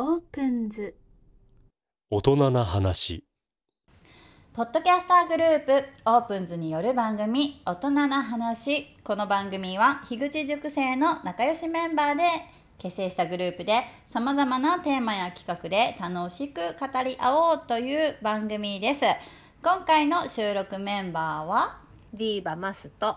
[0.00, 0.94] オープンズ
[2.08, 3.24] 大人な話。
[4.52, 8.94] ポッドキャスターグループオープンズによる番組大人な話。
[9.02, 12.22] この番組は樋口塾生の仲良しメンバーで
[12.78, 19.04] 結成したグループでさまざまなテーマや企画で楽しく語り合おうという番組です。
[19.64, 21.80] 今回の収録メンバーは
[22.14, 23.16] ディーバマスと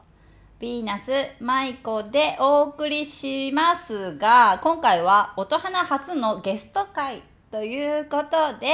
[0.62, 8.68] ヴィーナス舞子でお送りしますが今回は音花初のゲスト会ということで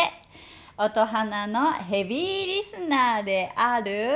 [0.78, 4.10] 音花のヘビーリスナーである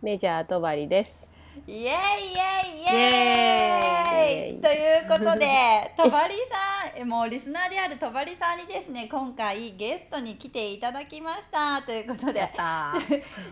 [0.00, 1.27] メジャーとばりです。
[1.68, 12.50] イエイイエイイエイということでとばりさんもうリスナーであるとばりさんにですね今回ゲストに来ていただきましたということで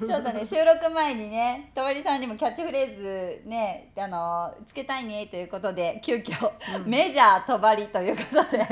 [0.06, 6.50] ちょっとね収録前にねとばりさんにもキャッチフレーズねあのつけたいねということで急遽、
[6.86, 8.64] メジャーとばりということで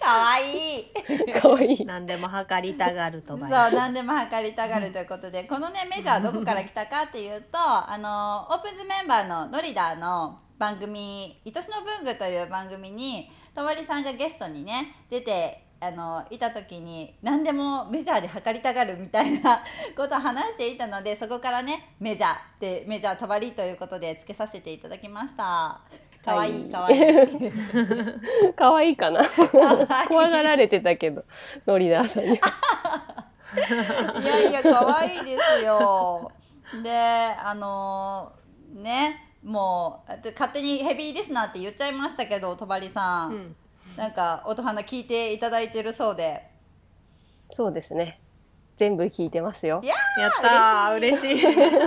[0.00, 0.84] かわいい
[1.40, 1.86] かわいい。
[1.86, 19.62] 何でも測りたがるとそうば何でも測りたがるということでこのねメジャーどこから来たかっていうとあのオープンズメンバーのノリダーの番組「愛しの文具」という番組にとわりさんがゲストにね出てあのいた時に何でもメジャーで測りたがるみたいな
[19.96, 25.80] ことを話していたのでそこからねメジャーでメジャーとばりということでつけさせていただきました。
[26.24, 28.52] かわいいかわいい。
[28.52, 29.20] かわいい かな。
[30.08, 31.22] 怖がられてたけど、
[31.66, 32.32] ノリダーさんに。
[34.24, 36.32] いやいや可愛いですよ。
[36.82, 38.32] であの
[38.74, 43.56] ねもうで勝手にヘビーリスナーって言っちゃいましたけどとばりさん、うん。
[43.96, 46.50] なんか音花聞いていただいてるそうで。
[47.50, 48.20] そうですね。
[48.76, 49.80] 全部聞いてますよ。
[49.82, 49.86] い。
[49.86, 50.96] ややったー。
[50.96, 51.46] 嬉しい。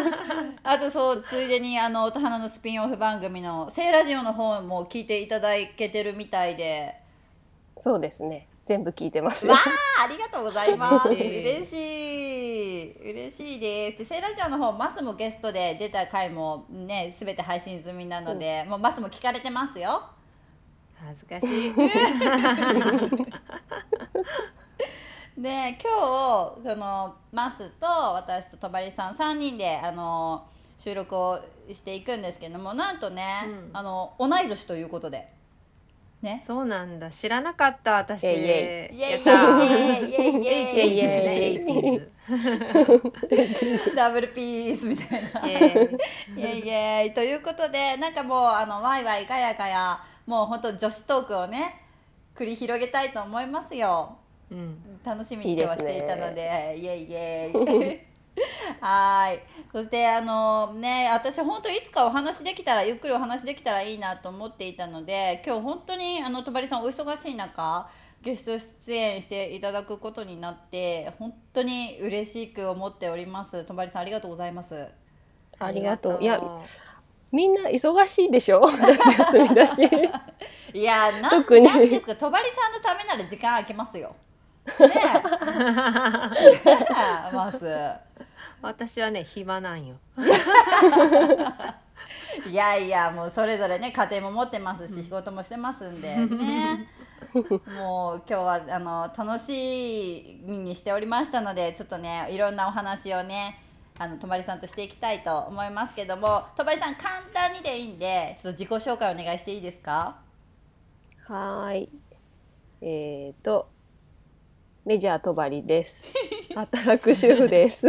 [0.64, 7.00] あとそうついでにあの音花のスピンオフ番組の「聖ラジオ」の方も聞いていただけてるみたいで。
[7.78, 8.48] そうですね。
[8.70, 9.48] 全部聞いてます。
[9.48, 9.58] よわ。
[10.00, 11.10] あありがとうございます。
[11.18, 11.42] 嬉しい。
[11.42, 11.74] 嬉し
[12.84, 13.12] い。
[13.12, 13.98] 嬉しいです。
[13.98, 20.04] でセイラジオの方マスもゲストで出た回もねすべて配信済みなので、もうマスも聞かれてますよ。
[21.04, 21.74] 恥ずかしい。
[25.42, 30.46] で今日このマスと私ととばりさん3人であの
[30.78, 31.40] 収録を
[31.74, 33.72] していくんですけどもなんとね、うん。
[33.74, 35.39] あの同い年ということで
[36.22, 36.44] ね。
[36.46, 37.10] そうなんだ。
[37.10, 38.24] 知らなかった私。
[38.24, 38.36] イェイ。
[38.36, 38.98] イエイ。
[38.98, 39.12] イエイ。
[39.12, 40.16] やったーイ。
[40.16, 40.44] エイ。
[40.44, 40.66] イエイ。
[40.66, 40.96] イエイ。
[40.96, 41.56] イエイ。
[41.56, 42.02] イエイ。
[42.30, 45.52] 80s ダブルピースみたいなイ。
[45.52, 45.90] エ
[46.38, 46.42] イ。
[46.42, 46.60] エイ。
[46.60, 47.14] イエイ。
[47.14, 49.04] ということでなんかもうあのワイ。
[49.04, 49.26] ワイ。
[49.26, 50.00] ガヤガヤ
[50.30, 51.82] もう本当女子トークをね
[52.36, 54.16] 繰り広げたいと思いますよ
[54.52, 57.04] イうん楽しみに今日はしていたのでイエイ。
[57.04, 57.52] イエ
[58.06, 58.09] イ
[58.82, 59.40] はーい
[59.72, 67.90] そしてあのね私本当いつかお話できたらゆっくりお話できたらいいなと思っていたので今日本当にあのとばりさんお忙しい中
[68.22, 74.90] ゲスト出演していただくことになって本当に嬉しく思っておりますとばりさんありがとうございます
[75.60, 76.22] ありがとう。
[76.22, 76.42] いや、
[77.34, 78.62] みんな忙しいでしょ？
[78.80, 79.84] 夏休みだし。
[80.74, 82.16] いやな特になんですか？
[82.16, 84.16] とばりさんのためなら時間空けますよ。
[84.66, 84.86] ねえ。
[84.90, 84.92] ね
[87.32, 87.60] えマス。
[88.62, 89.96] 私はね暇なんよ
[92.50, 96.88] いやいやもうそれぞれね家庭も持ってますし仕事もしてますんでね。
[97.76, 103.62] もう今日はあの楽しみにしておりましたのでちょっとねいろんなお話をね
[104.00, 110.16] あのとばりさんとしていきたいと思いますけどもとばりさん簡単にでいいんでちょっと自己紹介お願いしていいですか？
[111.28, 111.90] はーい。
[112.82, 113.68] えっ、と、
[114.86, 116.08] メジャーとばりです。
[116.56, 117.88] 働く主婦です。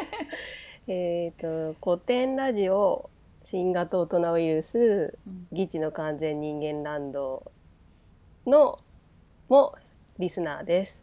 [0.86, 3.08] えっと、古典ラジオ、
[3.44, 5.18] 新型大人ウイルス、
[5.50, 7.50] 議事の完全人間ランド
[8.46, 8.78] の
[9.48, 9.74] も
[10.18, 11.02] リスナーです。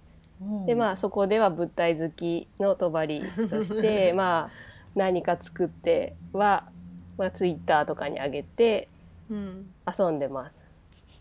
[0.65, 4.51] でまあそこでは物体好きのとばりとして まあ
[4.95, 6.69] 何か作っては、
[7.17, 8.87] まあ、ツイッターとかに上げて
[9.29, 10.63] うん遊んでます。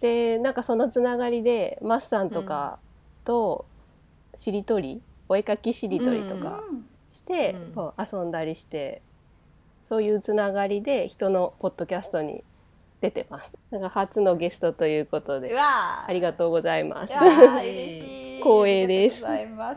[0.01, 2.79] でなんかそのつながりでマスさんとか
[3.25, 3.67] と
[4.35, 6.63] しりとり、お絵かきしりとりとか
[7.11, 9.03] して、うん遊んだりして
[9.85, 12.45] そういうつながりで人のポッドキャストに
[13.01, 13.57] 出てます。
[13.71, 17.15] なんか初のゲストということうでわありがとうございます。
[18.43, 19.25] 光栄です。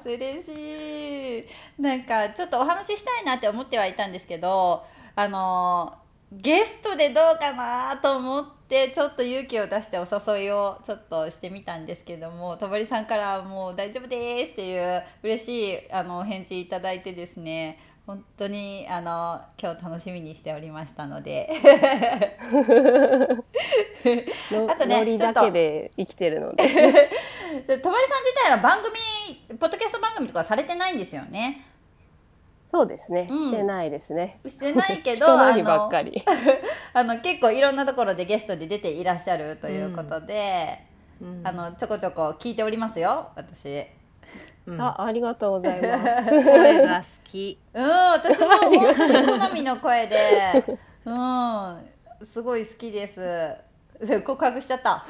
[0.06, 1.46] 嬉しい。
[1.82, 4.84] なんかちょっとお話ししたいなって思ってはいたんですけど、
[5.16, 5.98] あの
[6.32, 17.80] ゲストでどうかなと思ってちょっと勇気を出してお誘いをちょっとしてみたんですけども、とばりさんからもう大丈夫ですっていう嬉しいあのお返事いただいてですね。
[18.08, 21.50] 本当にあの今日楽しみにしておりましたので
[24.52, 26.66] の あとねだけで生きてるので
[27.68, 28.98] でとまりさん自体は番組
[29.58, 31.71] ポッドキャスト番組とかされてないんですよね。
[32.72, 33.38] そうですね、うん。
[33.38, 34.40] してないですね。
[34.48, 36.24] してないけど あにばっのかり。
[36.94, 40.80] あの 結構いろんなところでゲストで出ていらっしゃるということで、
[41.22, 41.42] うん。
[41.44, 43.86] あのちょこちょこ聞いておりますよ私。
[44.66, 44.82] うん。
[44.82, 46.30] あありがとうございます。
[46.32, 47.60] 声が好き。
[47.74, 50.64] うん私も好みの声で。
[51.04, 51.90] うん。
[52.24, 53.54] すごい好きです。
[54.24, 55.06] 告白しちゃった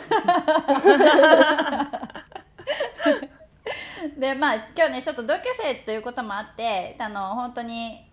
[4.17, 8.05] でまあ今日ねちょっと同級生ということもあってあの本当に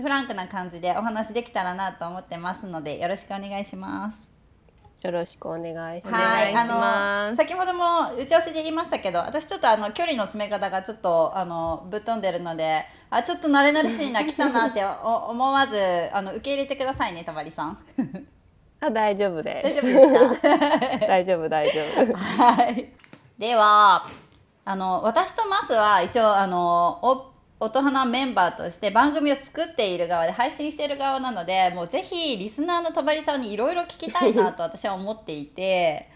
[0.00, 4.20] フランクな感じでお話できたらなと思ってますのでよろしくお願いします。
[5.02, 6.22] よろしくお願いしおます。
[6.24, 15.78] 願いあの先ほども打ち合わせで言いましたけど私ちょっとあの距離の詰め方がちょっとあのぶっ飛んでるのであちょっと慣れ慣れしいな来たなってお思わず
[16.12, 17.78] あの受け入れてくださいねたまりさん。
[18.80, 20.48] あ大丈夫で大す丈夫ですか？
[21.06, 22.14] 大丈夫大丈夫。
[22.16, 22.90] はい。
[23.38, 24.06] では
[24.66, 36.08] あの私とマスは一応あのお音花メンバーとして番組を作っている側で配信している側なのでもうぜひリスナーのとばりさんにいろいろ聞きたいなと 私は思っていて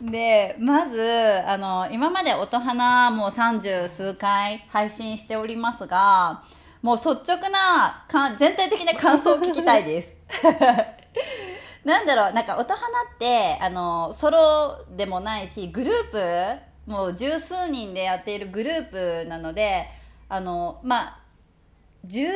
[0.00, 6.42] でまずあの今まで音花もう30数回配信しておりますが
[6.82, 10.16] もう率直なか全体的な感想を聞きたいです。
[11.84, 19.86] なんだろうなんか音花ってあのソロでもないしグループもう十数人でやっているグループなので
[20.28, 21.20] あのまあ
[22.06, 22.28] 10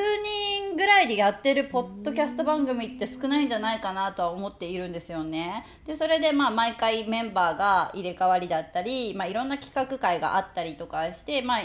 [0.62, 5.64] 人ぐらいでやってるポッドキャスト番組って少ないんじゃないかなとは思っているんですよね。
[5.86, 11.60] でそれでまあ毎回メンバーが入れ替わりだったり、まあ、いろんな企画会があったりとかして、まあ、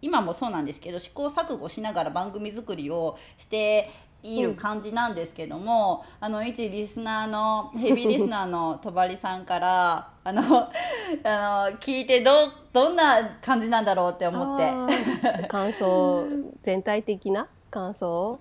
[0.00, 3.90] 今もそうなんですけど試行錯誤しながら番組作りをして
[4.22, 12.30] いる感じなんですけども、あの一リスナーのヘビーリスナーのとばりさんから あのあの聞いてど
[12.72, 14.72] どんな感じなんだろうって思って。
[15.48, 16.24] 感想
[16.62, 18.38] 全体的な感想？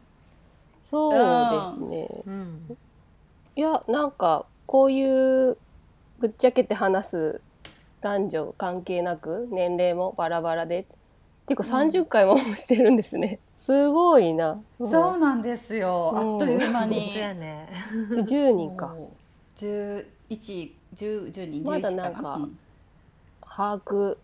[0.83, 2.77] そうですね、うん。
[3.55, 5.57] いやなんかこういう
[6.19, 7.41] ぶっちゃけて話す
[8.01, 10.81] 男女関係なく年齢もバラバラで。
[10.81, 16.33] っていうか30回もしてるんですね、すごいな、うんそうなんですよ、うん。
[16.33, 17.69] あっという間本に当やね。
[18.09, 18.95] 10人か。
[19.55, 22.57] 十一十十人まだ11なんかうん。
[23.41, 24.17] 把握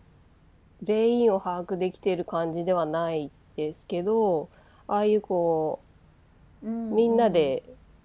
[0.82, 4.48] 全員を把握できている感じではないですけど
[4.88, 5.78] ああいうこ
[6.64, 7.62] うんうみんなで、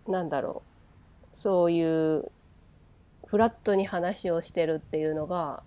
[0.07, 0.62] なんだろ
[1.31, 1.35] う。
[1.35, 2.31] そういう
[3.25, 5.63] フラットに話をしてるっていうのが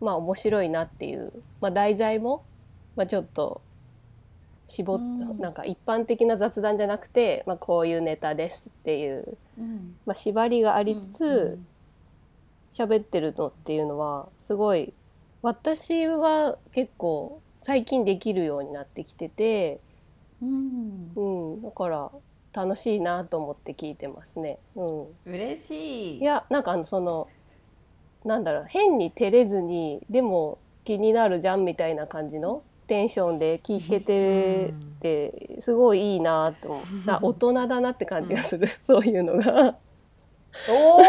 [0.00, 2.44] まあ面白いなっていう、まあ、題材も、
[2.94, 3.62] まあ、ちょっと
[4.66, 5.38] 絞っ、うん。
[5.38, 9.96] なんか一般的な雑談じゃなくて、まあ、こういうネタですっていう、うん。
[10.04, 11.66] まあ、縛りがありつつ、うん。
[12.72, 14.92] 喋ってるのっていうのはすごい
[15.40, 19.80] 私は結構最近できるようになってきてて、
[20.42, 21.12] うん。
[21.14, 22.10] うん、だから
[22.52, 24.58] 楽しいなと思って聞いてますね。
[24.74, 26.18] うん、嬉しい。
[26.18, 27.28] いやなんかあのその
[28.24, 36.70] なんだろう変に照れずにでも気になるじゃんみたいな感じのテンションで聞けててすごいいいなと。
[36.70, 39.76] 思うあ大人だなって感じがする、そういうのが。
[40.68, 41.00] お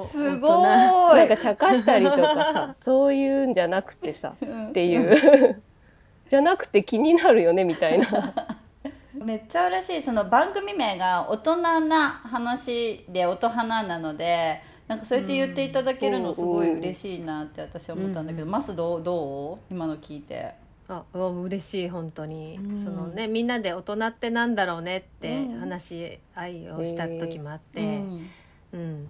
[0.00, 0.48] お すご
[1.14, 1.16] い。
[1.16, 4.34] なんか茶化したりとかさそういうんじゃなくてさ
[4.68, 5.62] っていう。
[6.28, 8.06] じゃなくて気になるよねみたいな。
[9.12, 19.58] めっちゃ嬉しいその番組名が大人な話で音花なのでなんかそうやって言っていただけるのすごい嬉しいなって私は思ったんだけど、マスどうどう？
[19.70, 20.54] 今の聞いて
[20.92, 22.84] あうん嬉しい本当に、うん。
[22.84, 25.60] そのねみんなで大人ってなんだろうねってうん。
[25.60, 28.30] 話し合いをした時もあって、うん。
[28.72, 29.08] うん、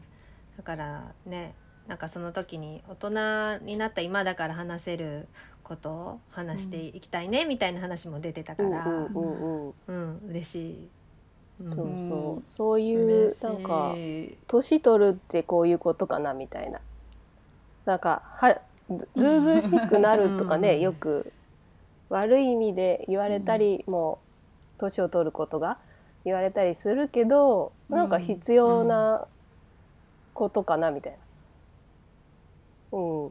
[0.56, 1.54] だからね
[1.86, 5.26] なんかその時に大人になった今だから話せる
[5.62, 10.20] ことを話していきたいねみたいな話も出てたから、うん。
[10.28, 10.88] 嬉しい。
[11.60, 11.70] うん。
[11.70, 13.94] そうそう、うんそういうなんか
[14.46, 16.80] 年取るってこういうことかなみたいな。
[17.84, 20.80] なんかはずずうずうしくなるとかねうん。
[20.80, 21.32] よく
[22.12, 24.18] 悪い意味で言われたり、も
[24.76, 25.78] う年を取ることが
[26.24, 29.26] 言われたりするけど、なんか必要な
[30.34, 31.12] ことかなみたい
[32.92, 32.98] な。
[32.98, 33.30] う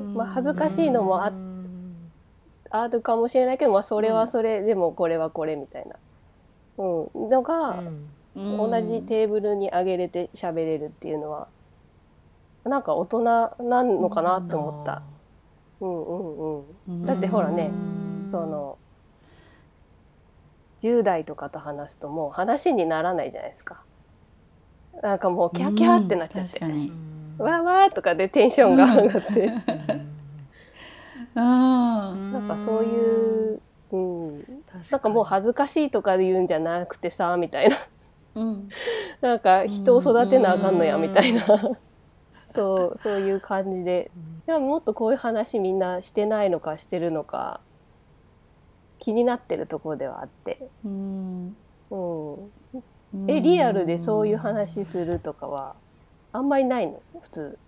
[0.00, 1.96] ん、まあ恥ずかしいのもあうん。
[2.70, 5.96] あるかもしれないけど、まあ、それはそれ、でもこれはこれみたいな、
[6.78, 7.86] うん、のが、うん。
[7.86, 11.48] うん同じテーブルに上げれて喋れるっていうのは
[12.64, 13.50] なんか大人な
[13.82, 15.02] のかなと思った。。
[15.80, 17.06] うんうんうん。
[17.06, 17.70] だってほらね
[18.22, 18.30] うん。
[18.30, 18.78] その
[20.78, 23.82] 10代とかと話すともう話にならないじゃないですか。
[25.02, 26.60] なんかもうキャーキャーってなっちゃって、
[27.38, 29.52] わーわーとかでテンションが上がって、
[31.34, 32.32] うん。
[32.32, 33.60] なんかそういう、
[33.92, 34.38] うん、
[34.90, 37.76] なんかもう恥ずかしいとかで言うんじゃなくてさみたいな。
[38.36, 38.68] うん。
[39.20, 41.42] なんか人を育てなあかんのやうんみたいな
[42.56, 44.10] そうそういう感じで。
[44.46, 47.60] でももっとこういう話みんなしてないのかしてるのか
[48.98, 51.56] 気になってるところではあって、うん。
[51.90, 55.76] うん、えリアルでそういう話するとかは
[56.32, 57.00] あんまりないの？
[57.20, 57.58] 普通。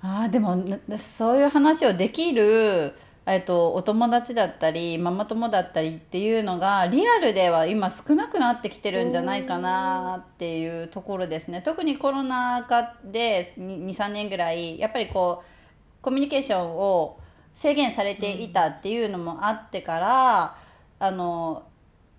[0.00, 2.94] あーでもなそういう話をできる、
[3.30, 11.60] えっと、お友達だったりママ友だったりっていうのがリアルでは今少なくなってきてるんじゃないかなっていうところですね。
[11.60, 17.18] 特にコロナ禍で23年ぐらいやっぱりこうコミュニケーションを
[17.52, 20.56] 制限されていたっていうのもあってから、
[20.98, 21.66] あの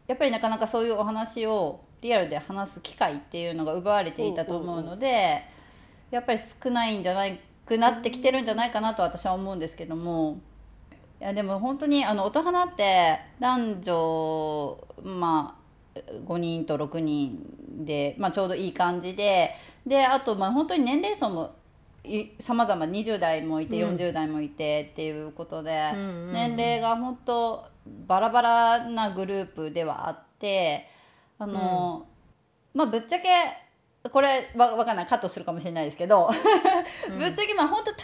[0.06, 5.44] やっぱりなかなかそういうお話をリアルで話す機会っていうのが奪われていたと思うので、
[6.12, 10.38] やっぱり少ないんじゃないくなってきてるんじゃないかなと私は思うんですけども。
[11.22, 15.56] いやでも本当にあの音花って男女ま
[15.96, 17.38] あ5人と6人
[17.86, 19.52] で、まあ、ちょうどいい感じで
[19.86, 21.56] であとまあ本当に年齢層も
[22.40, 23.96] さまざま20代もいてうん。
[23.96, 26.34] 40代もいてっていうことで、うんうんうん。
[26.34, 27.66] 年齢が本当
[28.08, 30.88] バラバラなグループではあって
[31.38, 32.06] あの、
[32.74, 33.28] まあぶっちゃけ
[34.10, 35.06] これわわかんない。
[35.06, 36.30] カットするかもしれないですけど
[37.18, 37.96] ぶっちゃけまあ本当大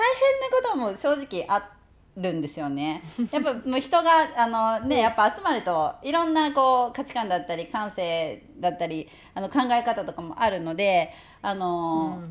[0.61, 1.74] 変なことも正直あ
[2.17, 3.03] るんですよね。
[3.31, 4.47] やっぱもう人があ
[4.79, 12.23] のねやっぱ集まるといろんなこう価値観だったり感性だったりあの考え方とかもあるのであの、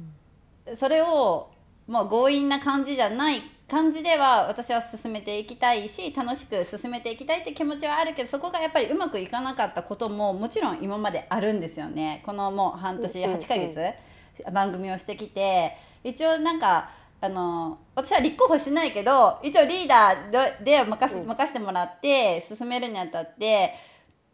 [0.75, 1.50] それを
[1.87, 12.23] もう強引な感じじゃない感じでは私は進めていきたいし楽しく進めていきたいって気持ちはあるけどそこがやっぱりうまくいかなかったことももちろん今まであるんですよね。
[12.25, 15.76] このもう半年うんうんうん8ヶ月番組をしてきて。
[16.05, 16.91] 一応なんか
[17.25, 23.75] あの私は立候補してないけど一応リーダーでで任せ任せてもらって進めるにあたって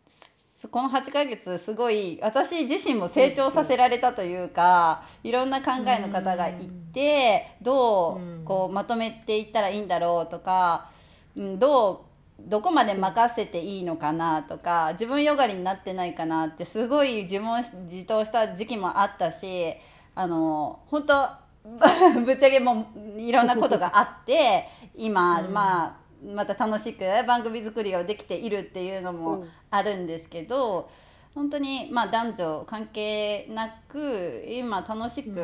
[0.09, 10.91] すこの8ヶ月すごい私自身も成長させられたというかいろんな考えの方がいてどうこうまとめていったらいいんだろうとか、
[11.37, 12.07] うん、ど
[12.39, 19.75] うどこまで任せていいのかなとか自分よがりになってないかなってすごい自問自答した時期もあったし
[20.17, 21.29] あの本当
[22.25, 22.87] ぶっちゃけも
[23.17, 26.01] ういろんなことがあって今、まあ
[26.35, 30.91] また楽しく番組作りをできているっていうのもあるんですけど、
[31.35, 35.43] 本当にまあ男女関係なく今楽しく、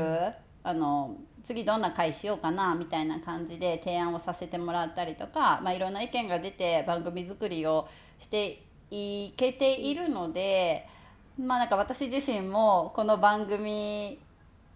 [0.62, 10.88] あの次どんな会しようかなみたいな感じで提案をさせてもらったりとか、まあ、いろんな意見が出て番組作りをしていけているので、
[11.38, 14.18] まあ、なんか私自身もこの番組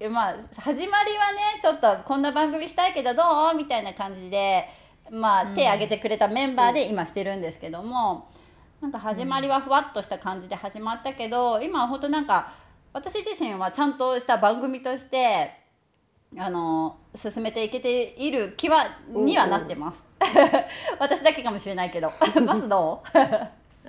[0.09, 3.57] まあ始まりはねちょっとこんな番組したいけどどう？
[3.57, 4.65] みたいな感じで、
[5.11, 8.31] まあ、手挙げてくれたメンバーで今してるんですけども、
[8.81, 12.53] なんか始まりはふわっとした感じで始まったけど、今は本当なんか
[12.95, 15.53] 私自身はちゃんとした番組として
[16.39, 20.03] あの進めていけている気はにはなってます。
[20.99, 22.11] 私だけかもしれないけど。
[22.47, 23.03] マスど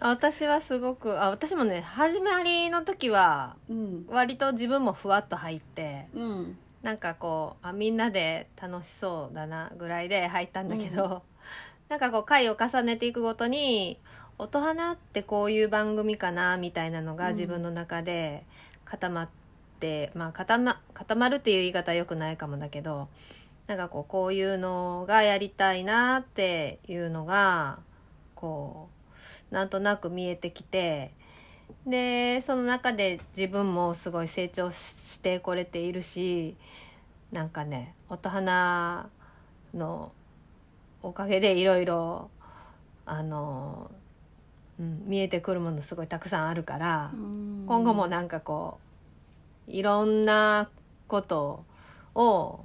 [0.04, 4.06] 私はすごくあ私もね始まりの時はう、うん。
[4.10, 6.58] 割と自分もふわっと入ってうん。
[6.82, 11.22] なんかこうあみんなで楽しそうだなぐらいで入ったんだけど、
[11.90, 14.00] なんかこう回を重ねていくごとに
[14.40, 17.36] 音花ってこういう番組かなみたいなのがうん。
[17.36, 18.44] 自分の中で
[18.84, 19.30] 固まっ
[19.80, 23.08] て、まあ固ま固まるっていう言い方はよくないかもだけど
[23.68, 27.78] なんかこうこういうのがやりたいなっていうのが
[28.34, 29.01] こう
[29.52, 31.12] なんとなく見えてきて
[31.86, 36.56] でその中で自分もすごい成長してこれているし
[37.32, 39.10] なんかね音花
[39.74, 40.12] の
[41.04, 42.30] おかげでいろいろ
[43.06, 43.90] あの、
[44.80, 48.78] うん、見えてくるものすごいたくさんあるから、今後もなんかこ
[49.68, 50.70] ういろんな
[51.08, 51.66] こと
[52.14, 52.60] を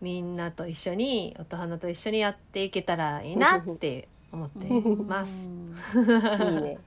[0.00, 4.64] みんなと一緒に音花と一緒にやっていけたらいいなって思って
[5.04, 5.46] ます。
[5.46, 6.78] いいね。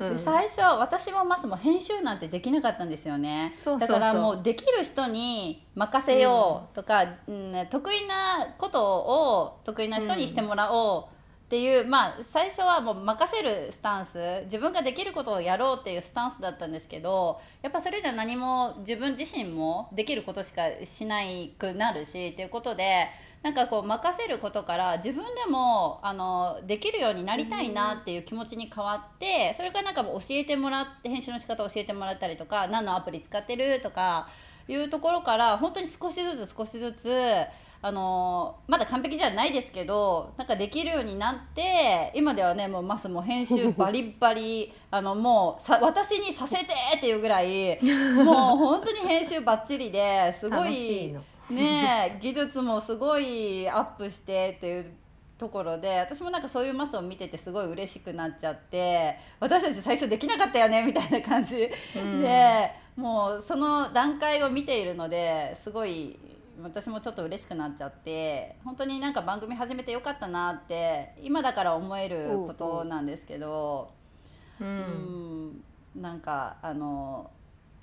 [0.00, 0.16] うん。
[0.16, 3.54] で最初私もマスも編集なんてできなかったんですよね。
[3.78, 11.04] だからもうできる人に任せようとか、うん得意なことを得意な人にしてもらおう
[11.48, 23.08] っていう、まあ最初はもう任せるスタンス自分ができることをやろうっていうスタンスだったんですけどやっぱそれじゃ何も自分自身もできることしかしないくなるしっていうことで
[23.42, 34.28] なんかこう任せることから自分でもあのできるようになりたいなっていう気持ちに変わってそれからなんか教えてもらって編集の仕方を教えてもらったりとか何のアプリ使ってるとか
[34.66, 37.10] いうところから本当に少しずつ少しずつ
[37.80, 47.78] あのまだ完璧じゃないですけどなんかできるようになって今ではねもうマスも編集 バリバリあのもうさ私にさせてっていうぐらい
[48.16, 51.14] もう本当に編集ばっちりですごい
[51.50, 54.86] ね技術もすごいアップしてっていう
[55.38, 61.70] ところで私もなんかそういうマスを見ててすごい嬉しくなっちゃって私たち最初できなかったよねみたいな感じ。
[61.94, 66.18] で、もうその段階を見ているのですごい
[66.60, 73.90] 私もちょっと嬉しくなっちゃって本当になんか番組始めてよかったなって今だから思えることなんですけど。
[74.60, 75.64] ううんん。
[75.94, 77.30] なんかあの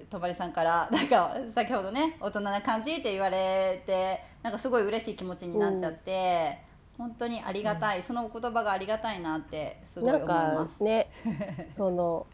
[0.09, 6.59] とばりさんから なんか先ほどね大人な感じって言われてなんかすごい嬉しい気持ちになっちゃって、
[6.97, 10.83] 本当にありがたい、そのお言葉がありがたいなってすごい思いなんかます。
[10.83, 11.09] ね
[11.71, 12.27] その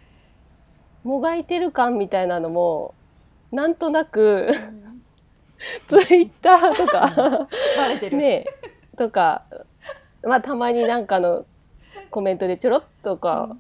[1.04, 2.94] もがいてる感みたいなのも
[3.52, 4.52] なんとなく
[5.88, 8.46] ツイッターとか バレてる、ね
[8.98, 9.44] とか
[10.24, 11.46] まあたまになんかの
[12.10, 13.56] コメントでちょろっとか、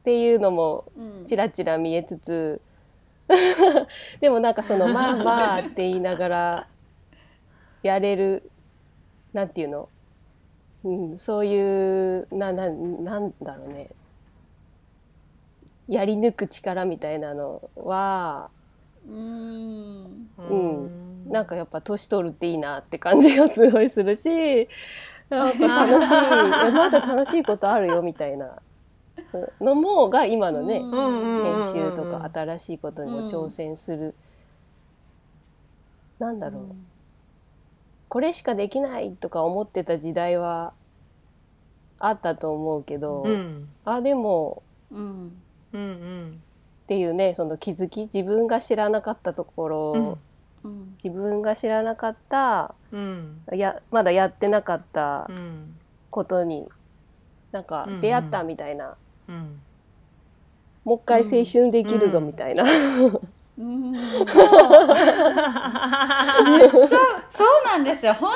[0.00, 1.24] っていうのもうん。
[1.24, 2.60] ちらちら見えつつ
[4.20, 6.66] でもなんかそのまあまあって言いながら
[7.82, 8.50] やれる
[9.32, 9.88] なんていうの、
[10.84, 13.90] うん、そういうなななんだろうね。
[15.86, 18.48] やり抜く力みたいなのは
[19.06, 20.30] うん。
[20.38, 21.30] うん。
[21.30, 24.28] なんかやっぱ年取るっていいなって感じがすごいするし
[25.30, 26.10] やっぱ楽しい
[26.72, 28.58] まだ楽しいことあるよみたいな
[29.60, 34.14] のもが今のね、編集とか新しいことにも挑戦する、
[36.18, 36.74] なんだろう、
[38.08, 40.72] これしかできないとか思ってた時代は
[41.98, 43.68] あったと思うけど、うん。
[43.84, 45.42] あでもうん。
[45.72, 46.42] うんうん。
[46.84, 50.18] っていうねその気づき自分が知らなかったところ、
[50.64, 50.70] うん。
[50.70, 50.96] うん。
[51.02, 53.42] 自分が知らなかったうん。
[53.52, 55.76] やまだやってなかったうん。
[56.10, 56.68] ことに
[57.52, 58.00] なんかうんうん。
[58.00, 58.96] 出会ったみたいな、
[59.28, 59.60] うん。
[60.84, 62.68] もう一回青春できるぞうんみたいな、うん。
[63.12, 63.20] そ
[64.22, 64.26] うそう。
[67.30, 68.12] そうなんですよ。
[68.14, 68.34] 本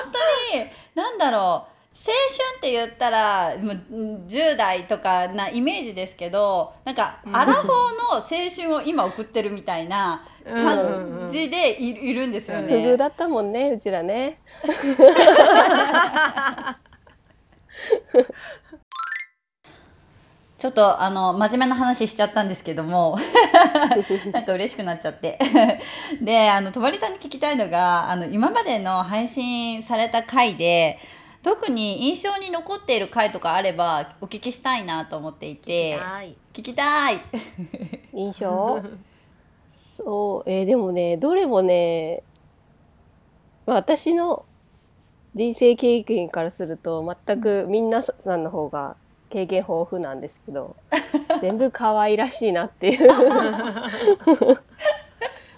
[0.53, 0.64] 当に。
[0.94, 1.79] なんだろう。
[1.98, 2.14] 青春
[2.59, 7.72] って言ったらもううん10代とかなイメージですけどなんかアラフォーの
[8.12, 8.22] 青
[8.55, 12.96] 春を今送ってるみたいな感じでい,、いるんですよ不遇ね。
[12.96, 14.38] だったもんねうちらね。
[20.59, 23.16] ちょっとあの真面目な話しちゃったんですけども。
[24.33, 25.38] なんか嬉しくなっちゃって。
[26.21, 30.99] であのとばりさんに聞きたいのがあの今までの配信された回で
[31.44, 35.97] 特に印象に残っている回とかあればお聞きしたいなと思っていて。
[35.97, 36.35] はい。
[36.53, 37.21] 聞きたい。
[38.12, 38.83] 印象？
[39.88, 42.23] そう、えーでもねどれもね
[43.64, 44.44] まあ私の
[45.35, 48.97] 人生経験からすると全くみんなさんの方が
[49.29, 50.77] 経験豊富なんですけど
[51.41, 53.09] 全部可愛らしいなっていう。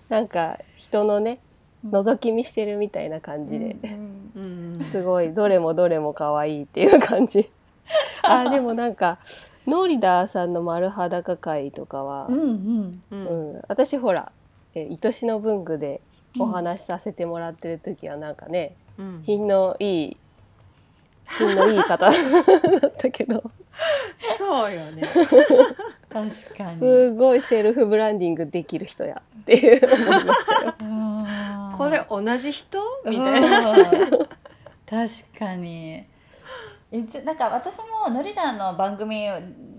[0.08, 1.38] なんか人のね
[1.86, 3.76] 覗き見してるみたいな感じで、
[4.36, 7.50] うんすごいどれもどれも可愛いっていう感じ。
[8.22, 9.18] あでもなんか
[9.66, 13.02] ノーリダーさんの丸裸会とかは、うんうん。
[13.10, 14.32] ううんん、私ほら
[14.74, 16.00] 「え愛しの文具」で
[16.38, 19.22] お話しさせてもらってる時はなんかね、うん。
[19.24, 20.16] 品のいい
[21.38, 23.42] 品のいい方だったけど
[24.36, 25.02] そうよね。
[26.08, 26.76] 確かに。
[26.76, 30.74] すごいセルフブランディングできる人やっていう思いましたよ。
[30.80, 31.26] うん
[31.76, 32.78] これ同じ人？
[33.06, 33.70] みたいな。
[33.70, 33.78] うん。
[33.78, 34.28] 確
[35.38, 36.04] かに。
[37.24, 39.28] なんか私もノリダーの番組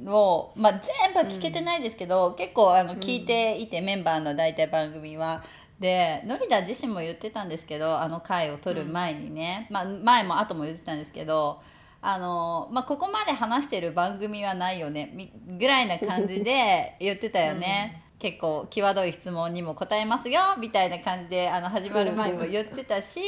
[0.08, 5.44] を、まあ、全部は聞けてないですけど、結構あの聞いていて、メンバーの大体番組は。
[5.82, 11.60] でノリダー自身も言ってたんですけどあの回を撮る前にね、まあ、前も後も言ってたんですけど
[12.02, 18.04] あの、まあ、ここまで話してる番組はないよねぐらいな感じで言ってたよね。
[18.22, 23.20] 結構際どい質問にも答えますよみたいな感じであの始まる前にも言ってたし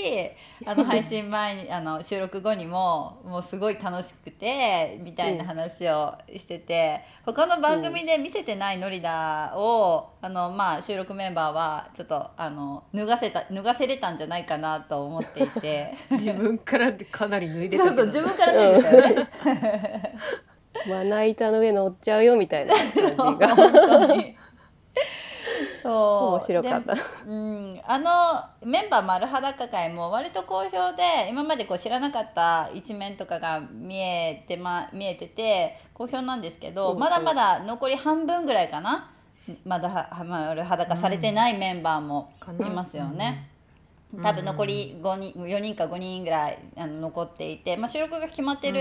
[0.67, 15.95] あの配信前にあの収録後にももうすごい楽しくてみたいな話をしてて他の番組で見せてないノリダをあの、まあ、収録メンバーはちょっとあの脱がせた脱がせれたんじゃないかなと思っていて。
[16.11, 19.29] 自分からかなり脱いでそうたけどそう自分から脱いでたよね。
[20.87, 22.75] まな板の上乗っちゃうよみたいな
[23.15, 23.53] 感じが。
[25.81, 25.93] そう。
[26.33, 39.09] 面白かったでうん、あのメンバー丸裸会も割と好評で今までこう知らなかった一面とかが見えて,、ま、見えてて好評なんですけど、うんうんまだまだ残り半分ぐらいかな？
[39.65, 43.49] まだは丸裸されてないメンバーもいますよね。
[44.21, 48.79] 多分残り5人4人か5人ぐらいあの残っていて、まあ、収録が決まってる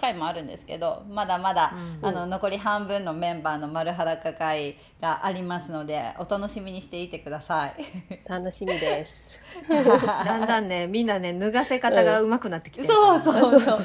[0.00, 7.74] 回もあるんですけどまだまだ、あの残り半分のメンバーの丸裸会がありますのでお楽しみにしていてください。
[8.26, 9.40] 楽しみです。
[9.68, 13.80] だんだんねみんなね脱がせ方が上手くなってきてるそうそうそうそう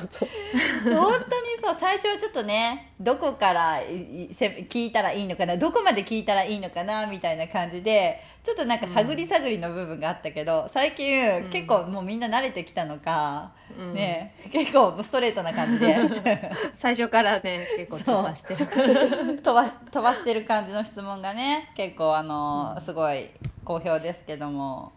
[0.96, 13.54] 本当にそう最初はちょっとねどこから聞いたらいいのかなどこまで聞いたらいいのかなみたいな感じでちょっとなんか探り探りの部分があったけど、最近、結構もうみんな慣れてきたのか、
[13.96, 15.96] ね結構ストレートな感じで。
[16.76, 18.68] 最初からね結構飛ばしてる。
[19.42, 23.32] 飛ばし飛ばしてる感じの質問がね結構あの、すごい
[23.64, 24.94] 好評ですけども、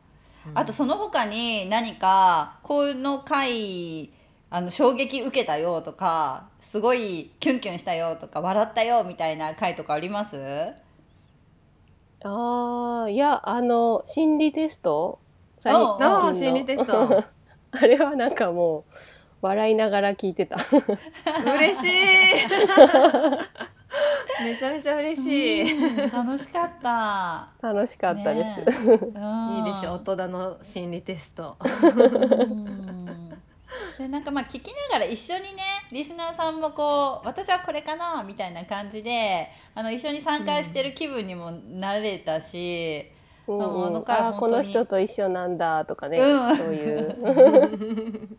[0.54, 4.10] あとその他に何かこの回
[4.50, 10.72] あの衝撃受けたよとかすごいキュンキュンしたよとか笑ったよみたいな回とかあります？
[12.24, 15.20] ああ、いや、あの、心理テスト？
[15.56, 16.34] 最近の。
[16.34, 17.24] 心理テスト。
[17.70, 18.92] あれはなんかもう、
[19.42, 20.56] 笑いながら聞いてた。
[20.56, 21.90] 嬉しい。
[24.42, 25.62] めちゃめちゃ嬉しい、
[26.04, 26.10] うん。
[26.10, 27.50] 楽しかった。
[27.60, 28.60] 楽しかったです。
[28.60, 28.66] ね
[29.54, 29.58] え。
[29.58, 31.56] いいでしょ大人の心理テスト。
[31.60, 31.66] う
[32.44, 32.97] ん
[33.98, 43.10] でなんかまあ聞きながら一緒にねリスナーさんもこう私はこれかなみたいな感じであの一緒に参加してる気分にもなれたし、
[43.48, 43.86] うんうん。
[43.86, 46.56] あの回あーこの人と一緒なんだとかね、うん。
[46.56, 48.38] そういう。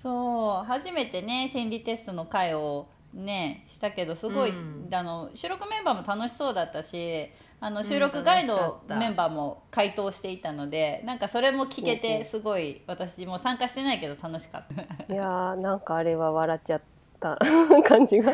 [0.00, 4.88] そう初めてね心理テストの回をねしたけどすごい、うん。
[4.92, 7.28] あの収録メンバーも楽しそうだったし
[7.66, 14.64] あの収録うんガイドメンバーも回答していたのでなんかそれも聞けうんうんてすごい私も参加してないけど楽しかっ
[15.08, 15.12] た。
[15.12, 16.80] いやー なんかあれは笑っちゃっ
[17.18, 17.36] た
[17.84, 18.32] 感じが。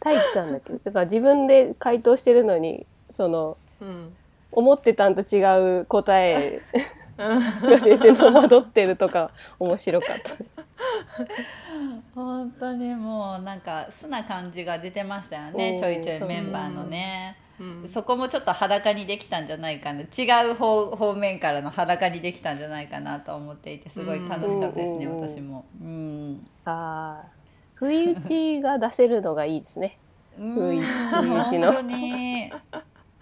[0.00, 0.74] 大輝さんだっけ？
[0.74, 4.14] だから自分で回答してるのにそのうん
[4.50, 6.60] 思ってたんと違う答え
[7.16, 10.61] が出て戸惑ってるとか面白かった。
[12.14, 17.36] 本当にもうなんか素な感じが出てましたよねうんちょいちょいメンバーのね。
[17.60, 17.88] うん。
[17.88, 25.20] そこもちょっと裸にできたんじゃないかな違う方方面からの裸にできたんじゃないかなと思っていてすごい楽しかったですね、うん。
[25.20, 25.64] 私も。
[25.80, 26.46] うん。
[26.64, 27.42] ああ
[27.74, 29.98] 不意打ちが出せるのがいいですね。
[30.36, 31.72] 不意打ちの。
[31.72, 32.52] 本当に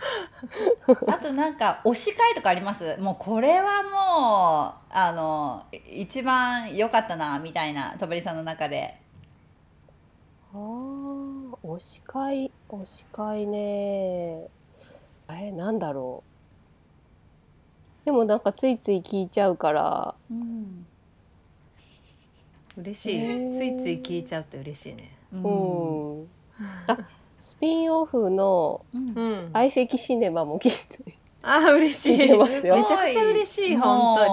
[1.08, 2.96] あとなんか推し会とかあります？
[2.98, 8.98] もうこれはもうあのい一番良かったなみたいな戸張さんの中で。
[10.52, 10.58] ああ
[11.62, 14.48] 推し会推し会ね。
[15.28, 18.06] えなんだろう。
[18.06, 20.14] でもなんかついつい聞いちゃうから。
[20.30, 20.86] うん、
[22.78, 23.56] 嬉しい、へー。
[23.56, 25.16] ついつい聞いちゃうと嬉しいね。
[25.32, 26.28] ううんん、
[26.88, 26.98] あ
[27.40, 29.12] スピンオフのうん。
[29.14, 31.14] うん相席シネマも聞いて。
[31.42, 32.18] あー嬉しい。
[32.18, 34.28] めちゃくちゃ嬉しい本当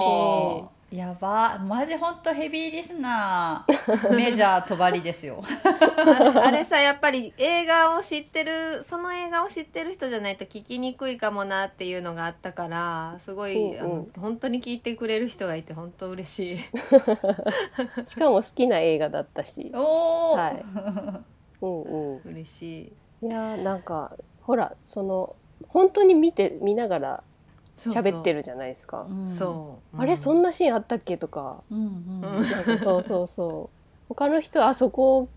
[0.92, 0.98] に。
[0.98, 1.58] やば。
[1.58, 4.14] マジ本当ヘビーリスナー。
[4.14, 5.42] メジャーとばりですよ。
[6.42, 13.80] あれさやっぱり映画を知ってるその映画を知ってる人じゃないと聞きにくいかもなっていうのがあったからすごい、うんうん。
[13.80, 16.58] あの本当に聞いてくれる人がいて本当嬉しい。
[18.06, 19.70] しかも好きな映画だったし。
[19.74, 22.20] おお、はいうんうん。
[22.24, 22.62] 嬉し
[23.22, 23.26] い。
[23.26, 25.34] いやーなんかほらその
[25.68, 27.22] 本当に見て見ながら
[27.76, 29.06] 喋ってるるじゃないですか。
[29.08, 29.28] うん。
[29.28, 30.00] そう。
[30.00, 31.62] あれそんなシーンあったっけとか。
[31.70, 31.80] うんう
[32.26, 32.38] ん。
[32.38, 33.76] うんなんかそうそうそう。
[34.08, 35.28] 他の人あそこ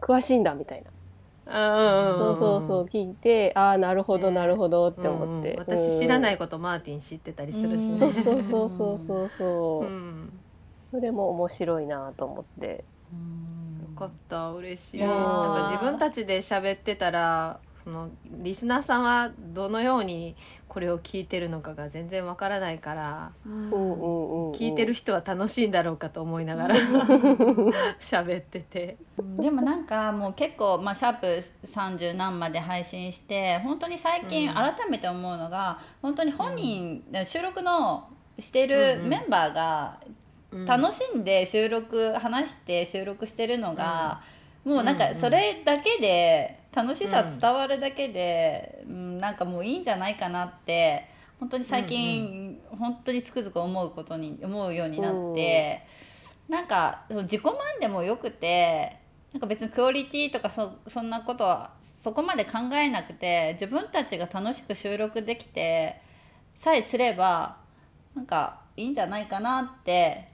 [0.00, 4.36] 詳しいんだみたいな、うんそうそうそう聞いてああなるほどね。
[4.36, 5.78] なるほどって思って、うんうん。
[5.78, 7.92] 私知らないい、ことマーティン知ってたりするしうん。
[7.92, 9.28] ねそうそうそうそうそう。
[9.28, 10.30] そう、うん。
[10.90, 12.66] それも面白いなと思って。
[13.12, 13.18] うん。
[13.18, 13.43] よ
[13.94, 15.00] かった嬉しい。
[15.00, 15.10] なん
[15.54, 20.34] か自分たちで喋ってたらそのリスナーさんはどのように
[20.68, 23.52] これを聞いてるのかが全然わからないからうん。
[23.52, 26.76] うんうんうん聞いてる人は楽しいんだろうかと思いながら
[28.00, 28.96] 喋ってて。
[29.36, 34.54] でもなんかもう結構、まあ、シャープ30何まで配信して本当に最近うん。
[34.54, 39.08] 改めて思うのが、本当に本人、収録のしてるうんうん。
[39.08, 39.98] メンバーが
[40.66, 44.22] 楽しんで収録話して収録してるのが、
[44.64, 51.08] もうなんかそれだけで楽しさ伝わるだけで、うんなんかもういいんじゃないかなって
[51.40, 55.86] 本当に最近、本当につくづく思うことに思うようになって、
[56.48, 58.96] なんか自己満でもよくて
[59.32, 66.00] なんか別にクオリティとかそそんなことはそこまで考えなくて自分たちが楽しく収録できて
[66.54, 67.56] さえすれば
[68.14, 70.28] なんかいいんじゃないかなって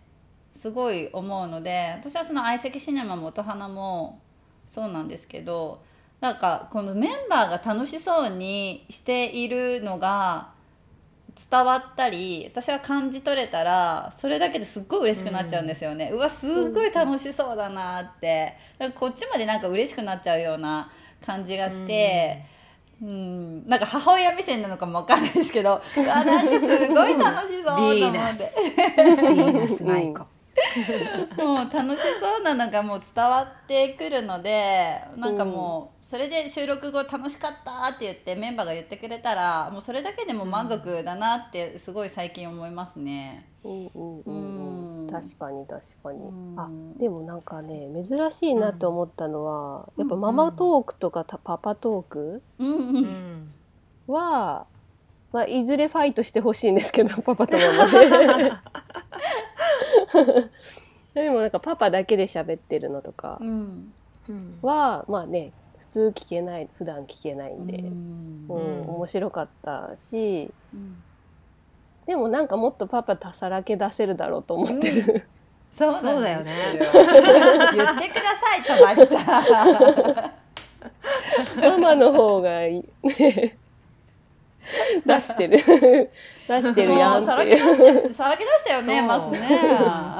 [0.60, 4.20] すごい思うので私はその相席シネマも音花も
[4.68, 5.82] そうなんですけど
[6.20, 10.50] なんかこのメンバーが楽しそうにしているのが
[11.50, 18.52] 伝わったり私は感じ取れたらそれだけですっごい嬉しくなっちゃうんですよね、うわすごい楽しそうだなって。
[18.78, 20.90] なんかこっちまでなんか嬉しくなっちゃうような
[21.24, 22.44] 感じがして。
[23.02, 28.00] うん、なんか母親目線なのかもわかんないですけどうわなんかすごい楽しそうと思って。
[28.00, 29.82] ビーナス。
[29.82, 30.39] 舞子
[31.36, 43.48] もう楽しそうなのがもう伝わってくるのでなんかもうそれで収録後楽しかったって言ってメンバーが言ってくれたらもうそれだけでも満足だなってすごい最近思いますね。
[43.62, 45.04] うんうんうんうん。
[45.04, 46.54] うん、確かに確かに、うん。
[46.58, 53.54] あでもなんかね珍しいなって思ったのは、やっぱママトークとかたパパトークうんううんん。
[54.06, 54.66] は、
[55.32, 57.86] まあ、いずれファイトしてほしいんですけどパパとママ
[58.36, 58.52] で
[61.14, 63.92] でもなんかパパだけで喋ってるのとかうん。
[64.28, 64.58] うん。
[64.62, 70.54] はまあね普通聞けない普段聞けないんで、ううんん面白かったし。
[70.72, 71.02] うん。
[72.06, 75.28] でもなんかもっとパパたさらけ出せるだろうと思ってる、
[75.70, 76.52] そうなんそうだよね。
[76.80, 80.36] 言ってくださいとばりさ。
[81.56, 81.60] ん。
[81.60, 82.84] ママの方がいい。
[83.04, 83.58] ね
[85.06, 85.59] 出してる。
[86.48, 89.48] 出してるやんさらけ出してさらけ出したよねまずね。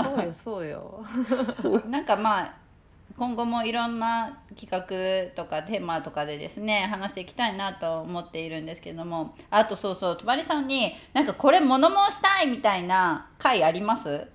[0.03, 1.05] そうよそうよ。
[1.89, 2.53] なんかまあ
[3.19, 9.35] 今後もいろんな企画とかテーマとかでですね話していきたいなと思っているんですけども。
[9.51, 14.27] あとそうそうとばりさんになんかこれ物申したいみたいな回あります？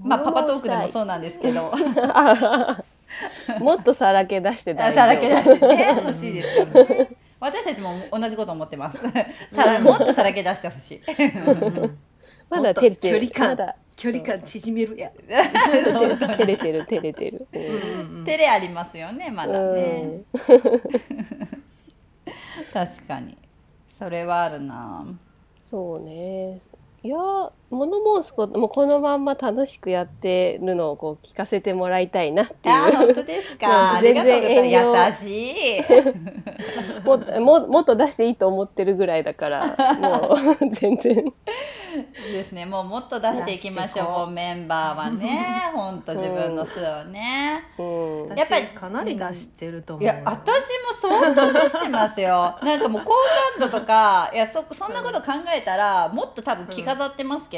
[0.00, 1.72] まあパパトークでもそうなんですけど。
[3.60, 6.02] もっとさらけ出して大丈夫さらけ出してね。
[6.04, 7.08] 欲しいですよね
[7.40, 8.98] 私たちも同じこと思ってます。
[9.52, 11.00] さらもっとさらけ出してほしい。
[12.50, 13.20] まだ照れてる。
[13.20, 13.76] 距離感まだ。
[13.96, 14.96] 距離感縮める。
[14.98, 15.10] や。
[15.20, 17.58] 照れてる照れてる、う
[18.20, 20.22] ん照れありますよねまだね。
[22.72, 23.36] 確かに。
[23.90, 25.04] それはあるな
[25.58, 26.60] そうね。
[27.02, 27.18] いや
[27.70, 32.96] 物申すこともうこのまんま楽しくやってるのをこう聞かせてもらいたいなってあいう。
[32.96, 35.82] 本当です もか全然優しい
[37.04, 39.66] もももっと出していいと思ってるぐらいだから
[39.98, 41.24] もう全然。
[42.32, 42.66] ですね。
[42.66, 44.32] もうもっと出していきましょうう。
[44.32, 47.82] メンバーはね本当自分の素をね、う
[48.32, 48.36] ん。
[48.36, 50.04] やっぱり私かなり出してると思う。
[50.04, 50.68] いや私
[51.02, 52.56] も相当出してますよ。
[52.62, 53.12] なんかもう好
[53.60, 57.57] 感度とかいやそそんなこと考えたらもっと多分着飾ってますけ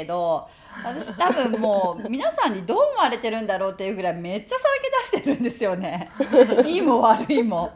[0.83, 6.09] 私多分もう皆さんにどう思われてるんだろうっていうぐらいめっちゃさらけ出してるんですよね。
[6.65, 7.71] いいも悪いも。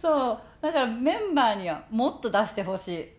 [0.00, 0.38] そう。
[0.60, 3.12] だからメンバーにはもっと出してほしい、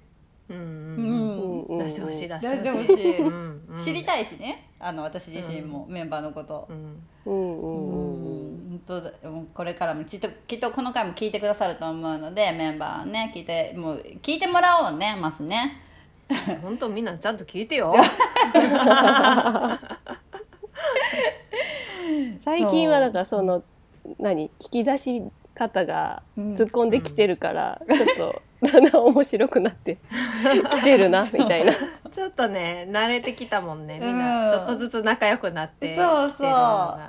[0.49, 0.67] うんううん。
[1.01, 2.27] んうん出してほしい。
[2.27, 4.69] 出出してほししい、いうんうん知りたいしね。
[4.79, 6.67] あの私自身もメンバーのこと。
[6.69, 7.61] う、んうんうん。
[7.61, 8.49] ううん。
[8.49, 8.63] ん。
[8.73, 15.79] 本当だもうこれからもきっときっとこの回も聞いてくださると思うのでメンバーはね聞いてもう聞いてもらおうねますね
[16.61, 17.93] 本当みんなちゃんと聞いてよ。
[22.39, 23.63] 最近はだからその
[24.19, 25.23] 何聞き出し
[25.55, 29.97] 方が突っ込んできてるから、ちょっとだんだん面白くなって
[30.71, 31.73] きてるなみたいな。
[32.11, 34.19] ちょっとね慣れてきたもんねみんうん。
[34.19, 36.99] なちょっとずつ仲良くなってそうそう。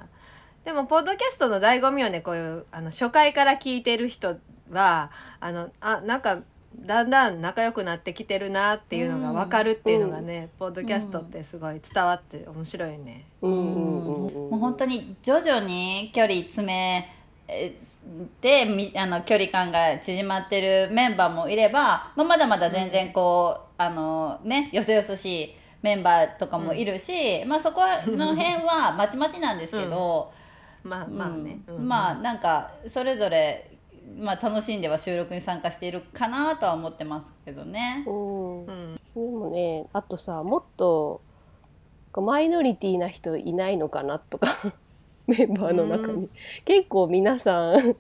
[0.65, 4.37] でもポッドキャストの醍醐味はねこういうあの初回から聞いてる人
[4.71, 5.11] は
[5.41, 6.39] あのあなんか
[6.81, 13.25] だんだん仲良くなってきてるなっていうのが分かるっていうのがね、ポッドキャストってすごい伝わって面白いね。
[13.43, 13.53] うん。
[13.53, 14.05] うん。
[14.05, 14.27] うん。
[14.27, 14.51] うん。
[14.51, 17.09] もう本当に徐々に距離詰め
[17.49, 17.75] え
[18.41, 29.59] でみあの距離感が縮まってるメンバーもいれば、まあ、まだまだ全然こう、あのねよそよそしいメンバーとかもいるし、まあそこの辺はまちまちなん。
[29.59, 30.33] ですけど、
[30.83, 31.89] まあまあね、うん。
[31.89, 32.41] まあなん。
[32.41, 33.74] かそれぞれ、
[34.19, 38.05] まあ、楽しんでは収録に参加しているかなとは思ってますけどね。
[38.07, 38.67] うん。
[38.67, 38.95] うん。
[38.95, 41.23] でもねあとさもっと
[42.13, 44.49] こうマイノリティな人いないのかなとか
[45.27, 46.31] メンバーの中に、う
[46.65, 47.97] 結構皆さん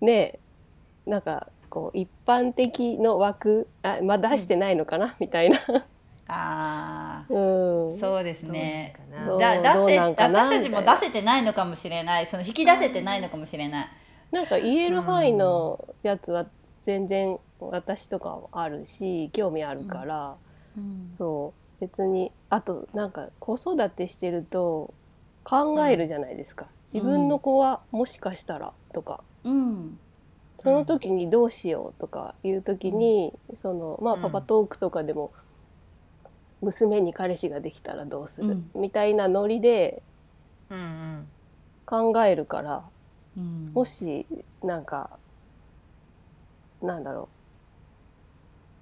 [0.00, 0.38] ね
[1.06, 5.58] なんかこう一般的の枠あまあ出してないのかな、みたいな、
[6.26, 7.34] あー。
[7.90, 8.94] うん、そうですね。
[9.26, 9.74] どうなんかな。
[9.74, 10.40] どうだ出せなんかな。
[10.44, 12.26] 私たちも出せてないのかもしれない。
[12.26, 13.88] その引き出せてないのかもしれない。
[14.32, 16.46] なんか言える範囲のやつは
[16.86, 20.36] 全然私とかあるし興味あるから、
[21.10, 21.60] そう。
[21.80, 24.92] 別にあとなんか子育てしてると
[25.44, 29.20] 考えるじゃないですか、自分の子はもしかしたらとか。
[29.44, 29.98] うん。
[30.58, 34.20] その時にどうしようとかいう時に、そのまあうん。
[34.20, 35.32] パパトークとかでも、
[36.60, 38.70] 娘に彼氏ができたらどうする、うん。
[38.74, 40.02] みたいなノリで
[40.68, 41.28] うんうん。
[41.86, 42.84] 考えるから
[43.36, 43.70] うん。
[43.74, 44.26] もし
[44.62, 45.10] なんか
[46.82, 47.28] なんだろ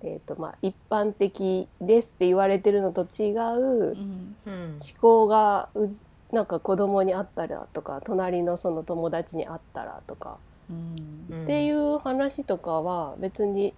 [0.03, 0.07] う。
[0.07, 4.37] えっ、とまあ一般的ですって言われてるのと違ううん。
[4.47, 4.71] うん。
[4.73, 10.37] 思考がうじなんか子供に会ったらとか隣のその友達に会ったらとか、
[10.71, 11.43] うん。
[11.43, 13.75] っていう話とかは別に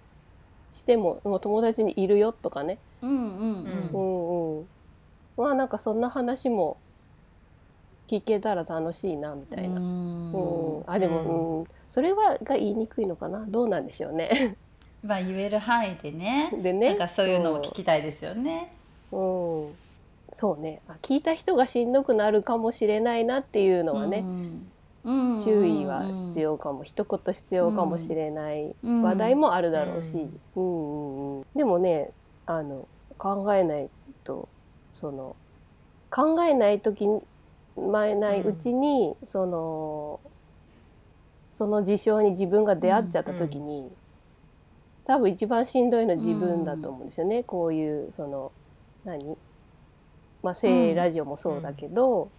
[0.73, 4.65] してももう友達にいるよとかね、うんうんううんんうん、
[5.37, 6.77] まあなんかそんな話も
[8.11, 9.79] 聞けたら楽しいなみたいな。
[9.79, 10.31] うん。
[10.33, 11.67] うん、あでも、うん。
[11.87, 13.45] それはが言いにくいのかな？
[13.47, 14.57] どうなんでしょうね。
[15.01, 16.51] まあ言える範囲でね。
[16.61, 18.73] でねなんかそういうのを聞きたいですよね。
[19.09, 19.73] そう,、うん、
[20.33, 20.81] そうね。
[20.89, 24.25] あ聞いた人がしんどくなるかもしれないなっていうのはね、
[25.05, 28.75] うん、注意は必要かも、一言必要かもしれない。
[28.83, 29.03] うん。
[29.03, 31.45] 話題もあるだろうし、ううんうんうん。
[31.55, 32.11] でもね
[32.45, 33.89] あの考えない
[34.23, 34.49] と
[34.93, 35.35] その
[36.09, 37.07] 考えない時
[37.77, 40.19] に前ないうちに、その
[41.49, 43.91] その事象に自分が出会っちゃった時に、
[45.05, 48.51] 多分一番しんどいのは自分だと思うんですよね、こういうその
[49.03, 49.37] 何？
[50.43, 52.29] まあ性ラジオもそうだけど、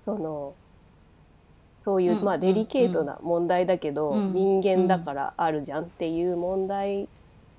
[0.00, 0.54] その
[1.78, 2.24] そういう、うん。
[2.24, 4.32] まあデリケートな問題だけど、うん。
[4.32, 7.08] 人間だからあるじゃんっていう問題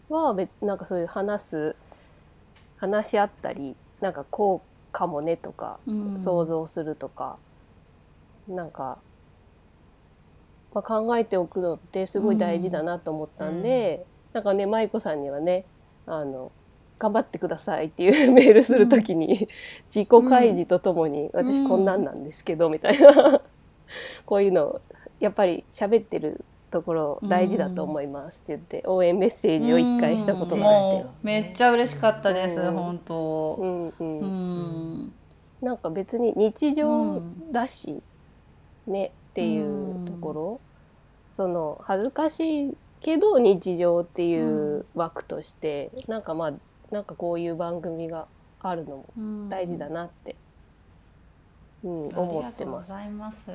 [0.10, 1.76] は別なんかそういう話す
[2.78, 6.18] 話し合ったりなんかこうかもねとか、うん。
[6.18, 7.38] 想像するとか
[8.48, 8.98] なんか、
[10.74, 15.66] まあ、考えておくのってすごい大事だなと思ったんで、なんかね舞子さんにはね
[16.08, 16.52] あの
[16.98, 19.48] 頑張ってくださいっていう メールするときに、
[19.94, 23.42] 自己開示とともに、私こんなんなんですけどみたいな。
[24.26, 24.82] こういうのを
[25.20, 31.04] やっぱり喋ってるところ大事だと思いますって言って応援メッセージを一回したことがあるんですよ。
[31.06, 31.10] も。
[31.10, 32.74] うめっちゃ嬉しかったです、うん。
[32.74, 33.56] 本当。
[33.60, 35.04] うんううん。
[35.06, 35.14] ん、
[35.62, 38.02] なんか別に日常だし、
[38.86, 40.62] ねっていうところ、
[41.32, 46.54] その恥ずかしいけど日常っていう枠として、なんかまあ
[46.92, 48.28] なんかこういう番組が
[48.60, 49.50] あるのもうん。
[49.50, 50.36] 大事だなって、
[51.84, 53.46] うんありがとうございます。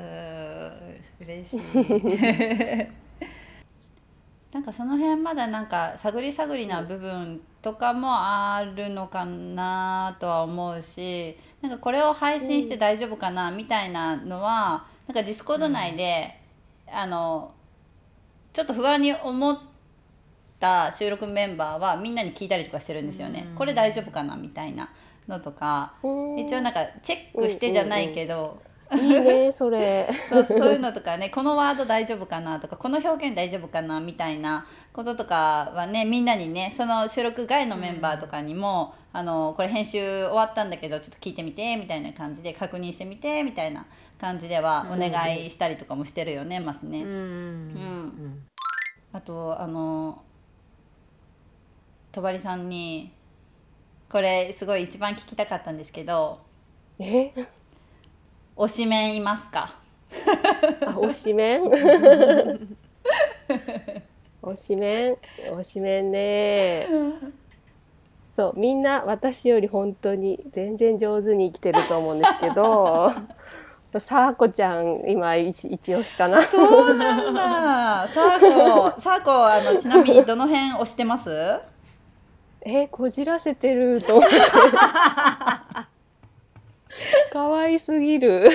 [1.20, 1.60] 嬉しい。
[4.52, 16.38] なんかその辺まだなんか探り探りな部分とかもあるのかなとは思うしなんかこれを配信して大丈夫かなみたいなのはなんかディスコード内で、
[16.90, 17.52] あの
[18.52, 19.58] ちょっと不安に思っ
[20.60, 23.48] た収録メンバーはみんなに聞いたりとかしてるんですよね。
[23.56, 24.90] これ大丈夫かなみたいな
[25.28, 28.62] のとかうん一応なんかチェックしてじゃないけど。
[28.94, 30.08] いいねそれ。
[30.28, 43.86] そうそういうのとかねこのワード大丈夫かなとかこの表現大丈夫かなみたいなこととかはねみんなにねその収録外のメンバーとかにも、あのこれ編集終わったんだけどちょっと聞いてみてみたいな感じで確認してみてみたいな
[44.20, 47.02] 感じではお願いしたりとかもしてるよね、ますね。
[47.02, 47.08] うん。
[47.08, 48.42] うん。
[49.12, 50.22] あとあの
[52.12, 53.12] とばりさんに
[54.10, 56.40] これすごい一番聞きたかったんですけど
[56.98, 57.32] え？
[58.62, 59.74] 推しメンいますか？
[60.82, 61.62] あ推しメン？
[64.40, 65.16] 推しメン？
[65.50, 66.86] 推しメンね。
[68.30, 73.12] そうみんな私より本当に全然上手に生きてると思うんですけど。
[73.98, 76.40] さあこちゃん今一一押しかな。
[76.40, 78.08] そうなんだ。
[78.08, 81.60] サーコ、サーコ、あの、ちなみにどの辺押してます？
[82.62, 84.36] えこじらせてると思って
[87.32, 88.48] 可愛すぎる。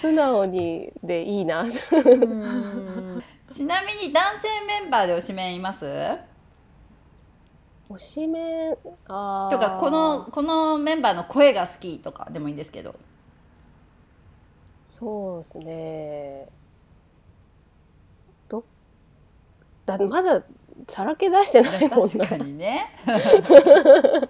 [0.00, 1.64] 素直にでいいな。
[3.50, 5.86] ちなみに男性メンバーで推しメンいます？
[7.90, 8.76] 推しメン
[9.06, 9.50] あー。
[9.50, 12.94] とか、この、このメンバーの声が好きとかでもいいんですけど。
[14.86, 16.48] そうですね。
[18.48, 18.64] ど
[19.86, 20.42] だまだ
[20.86, 22.86] さらけ出してないもん確なかにね。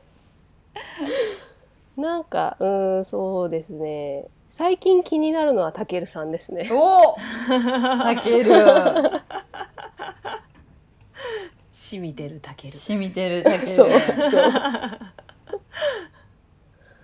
[1.96, 7.16] なんかうんそうですね最近気になるのはたけるさんですねおお。
[8.02, 8.62] たける。
[11.72, 13.66] 染みてるたける染みてるたける。
[13.66, 14.00] そうそう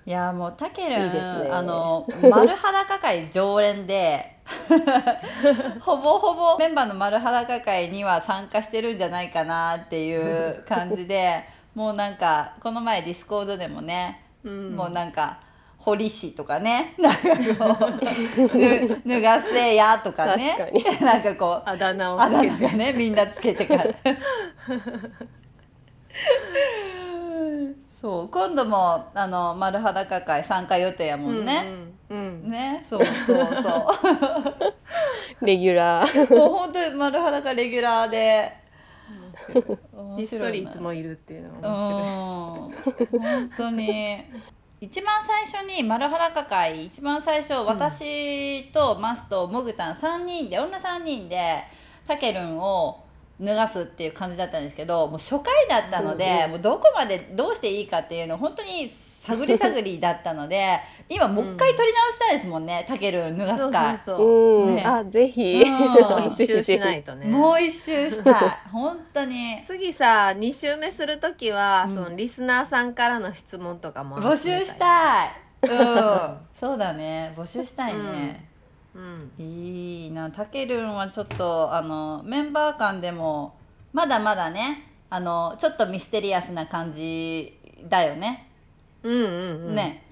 [0.07, 1.49] いやもうたけるいいですね。
[1.51, 4.37] あの丸裸会常連で
[5.81, 11.45] ほぼほぼメンバーの丸裸会には参加してるんじゃないかなっていう感じで
[11.75, 14.77] もうなんかこの前ディスコードでもね、うん。
[14.77, 15.39] もうなんか
[15.79, 22.77] 堀市とかねなんかこうぬ脱がせやとかね確かなんかこうあだ名をつけて。
[22.77, 23.85] ねみんなつけてから
[28.05, 31.65] そう今度もあの丸裸会参加予定やもんね、
[32.11, 32.51] うんうんうん。
[32.51, 33.37] ねそうそう。
[33.63, 33.95] そ
[35.41, 36.35] レギュラー。
[36.35, 38.53] うもう本当に丸裸レギュラーで。
[39.95, 43.21] 面ひっそりいつもいるっていうのが面白い。
[43.21, 43.23] うん。
[43.23, 44.23] 本当に。
[44.83, 51.65] 一番最初に丸裸会一番最初私とマスとモグタン3人で女3人で
[52.07, 53.04] タケルンを
[53.41, 58.89] 脱がすっていう感じだったんですけどもう初回だったので、もうどこまでどうしていいかっていうの本当に
[59.25, 60.79] 探り探りだったので
[61.09, 63.99] 今もう一回撮り直したいですもんね、タケルン脱がそうす会。
[63.99, 64.67] そうそう。
[64.69, 64.85] うん、ね。
[64.85, 67.27] あぜひ、うん一周 しないとね。
[67.27, 68.35] もう一周したい。
[68.71, 69.61] 本当に。
[69.65, 71.95] 次さ2週目する時は、うん。
[71.95, 75.31] そのリスナーさんからの質問とかも募集したい。
[75.63, 76.39] うん。
[76.55, 77.33] そうだね。
[77.37, 78.47] 募集したいね、
[78.95, 79.33] うん。
[79.39, 80.31] いいな。
[80.31, 83.57] たけるんはちょっとあのメンバー間でも
[83.93, 88.51] まだまだねあのちょっとミステリアスな感じだよね、
[89.03, 89.75] うんうんうん。
[89.75, 90.05] ね。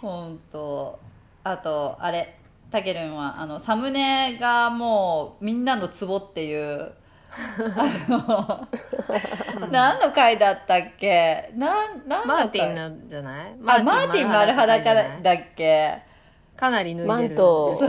[0.00, 0.98] ほんと
[1.44, 2.34] あとあれ。
[2.70, 6.92] たけるんはあのサムネがもうみんなのツボっていう
[7.30, 8.68] あの
[9.70, 11.50] 何の回だったっけ？
[11.54, 13.54] なんなんだマーティンなんじゃない？
[13.66, 16.02] あマーティン丸裸だっけ？
[16.56, 17.08] かなり脱いでる。
[17.08, 17.80] マント。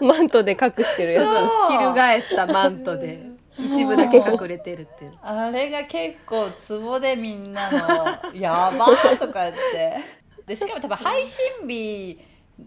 [0.00, 1.70] マントで隠してるやそう。
[1.70, 4.82] 翻ったマントで一部だけ隠れてる。
[4.82, 7.78] っていうあれが結構ツボでみんなの
[8.34, 9.96] 「やばー」とか言って
[10.46, 12.20] でしかも多分配信日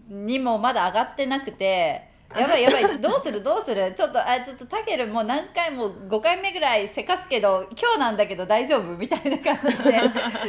[0.08, 3.00] にもまだ上がってなくてやばいやばい。
[3.00, 3.42] どうする？
[3.42, 3.92] どうする？
[3.96, 8.96] ちょっとあちょっとたけるもう何回も5回目ぐらいせかすけど今日なんだけど大丈夫？
[8.96, 10.00] みたいな感じで。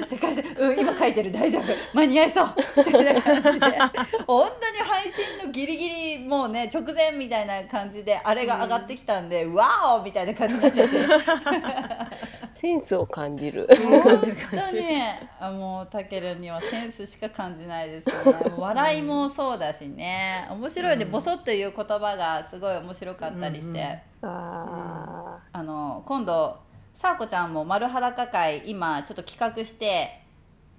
[0.08, 1.32] せかして「うん今書いてる。
[1.32, 1.64] 大丈夫。
[1.94, 3.80] 間に合いそう」みたいな感じで。
[4.28, 10.98] 本当に配信のギリギリもうね直前みたいな感じであれが上がってきたんで「わお!」みたいな感じになっちゃって。
[12.54, 13.68] つセンスを感じる。
[13.84, 15.02] 本当に。
[15.40, 20.48] あもうたけるにはセンスしか感じないですよね笑いもそうだしね。
[20.52, 23.80] 面白いね、ボソっていう言葉がすごい面白かったりして、
[24.22, 26.60] うんうんああの今度
[26.94, 30.22] さあこちゃんも丸裸会今ちょっと企画して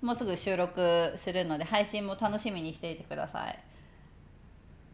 [0.01, 3.59] もうすぐ収録するので配信も楽しみにしていてください。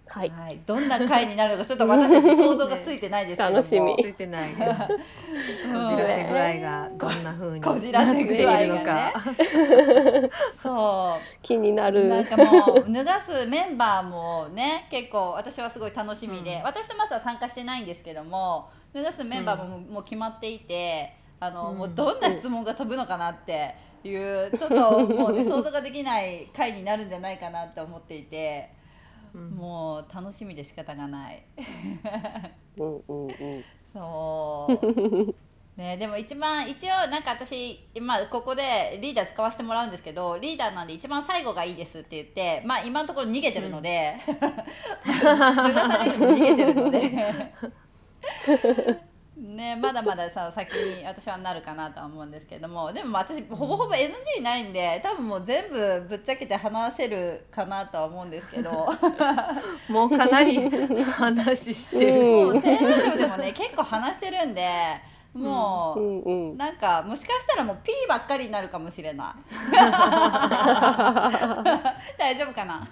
[0.09, 0.31] ーはい。
[0.31, 3.57] はい、どんな回になるのかちょっと私たち想像がついてないですけども。
[3.57, 3.97] 楽しみ。
[4.03, 4.51] ついてない。
[4.57, 9.13] こじらせ具合がどんな風にこじらせ具合がね。
[10.61, 11.39] そう。
[11.43, 12.09] 気になる。
[12.09, 28.71] なんかもう脱がすメンバーもね結構私はすごい楽しみで、私とマスは参加してないんですけども脱がすメンバーももう決まっていてあの、もうどんな質問が飛ぶのかなっていうちょっともうね想像ができない回になるんじゃないかなって思っていて、
[29.37, 31.45] もう楽しみで仕方がない。
[32.79, 33.65] うんうんうん。
[33.93, 35.35] そう。
[35.79, 44.17] ね、でも一番一応なんか私今ここでリーダー使わせてもらうんですけどリーダーなんで一番最後がいいですって言ってまあ今のところ逃げてるので、
[45.07, 47.01] 脱がされるの逃げてるので
[49.39, 52.93] ねまだまださ先に私はなるかなとは思うんですけども。
[52.93, 58.89] でもまあ私ほぼほぼ NG ないんで多分もう全部ぶっちゃけて話せるかなとは思うんですけど。
[59.89, 64.69] もうかなり話してるし、もう聖ラジオでもね結構話してるんで
[65.35, 66.21] もう、うん
[66.51, 66.57] うん。
[66.57, 69.55] なんかもしかしたらもう P ばっかりになるかもしれない。
[72.19, 72.87] 大丈夫かな？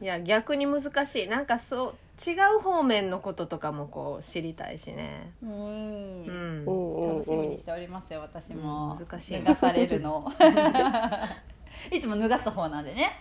[0.00, 1.28] いや逆に難しい。
[1.28, 1.94] なんかそう
[2.30, 5.32] 違う方面のこととかもこう知りたいしね。
[5.42, 6.24] うん。
[6.24, 7.08] うん。
[7.16, 9.06] 楽しみにしておりますよ私も、うん。
[9.06, 9.42] 難しい。
[9.42, 10.30] 脱がされるの。
[11.90, 13.18] いつも脱がす方なんでね。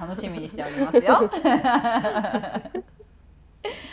[0.00, 1.28] 楽しみにしておりますよ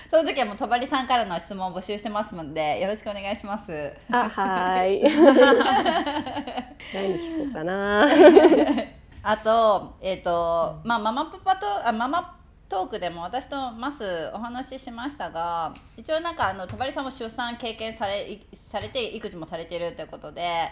[0.09, 3.93] その時はもうとばりさんからの質問を募集してますのでよろしくお願いします。
[4.09, 5.03] あはーい。
[6.91, 8.07] 何聞こうかな。
[9.21, 12.35] あとえっ、とまあママパパとあママ
[12.67, 20.69] トークでも私とマスお話ししましたが一応なんかあのとばりさんも出産経験されいされて育児もされているということで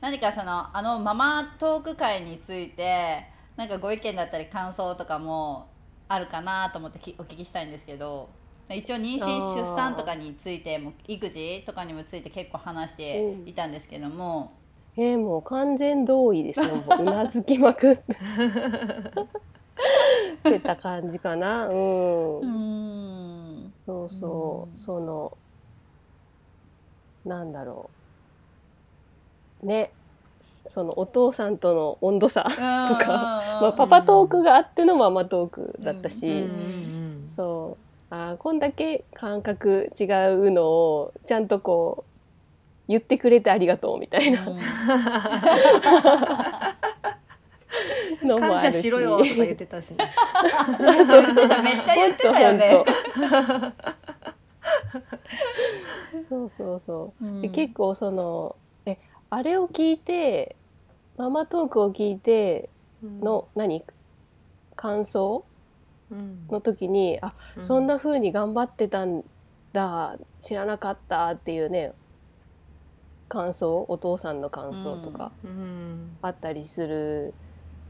[0.00, 5.68] 何かそのあのママトーク会についてなんかご意見だったり感想とかも
[6.08, 8.28] あるかなと思ってきお聞きしたいんですけど
[8.70, 14.52] 一応妊娠出産とかについても育児とかにもついて結構話していたんですけども、
[14.96, 16.66] えーもう完全同意ですよ
[16.98, 18.02] もううなずきまくって。
[18.12, 18.16] っ
[20.44, 21.66] てた感じかな。
[21.68, 22.46] うん、うー
[23.68, 23.72] ん。
[23.86, 25.36] そうそう、その
[27.24, 27.90] なんだろ
[29.62, 29.66] う。
[29.66, 29.90] ね。
[30.66, 32.44] そのお父さんとの温度差
[32.86, 36.94] とか、まあ、パパトークがあってのママトークだったし、うん。
[37.26, 37.30] うん。
[37.30, 42.10] そうあーこんだけ感覚違うのをちゃんとこう
[42.88, 44.40] 言ってくれてありがとうみたいな。
[48.22, 48.76] のも感あるし。
[48.76, 49.96] 謝しろよとか言ってたしね。
[50.78, 52.84] めっちゃ言ってたよね。
[56.28, 57.40] そうそうそう、うん。
[57.40, 58.98] で結構そのえ
[59.30, 60.56] あれを聞いて
[61.16, 62.68] ママトークを聞いて
[63.02, 63.84] の、何？
[64.76, 65.44] 感想？
[65.48, 65.53] うん
[66.10, 67.64] の時にあ、うん。
[67.64, 69.24] そんな風に頑張ってたん
[69.72, 71.92] だ知らなかったっていうね
[73.28, 76.16] 感想お父さんの感想とかうん。
[76.22, 77.34] あったりする、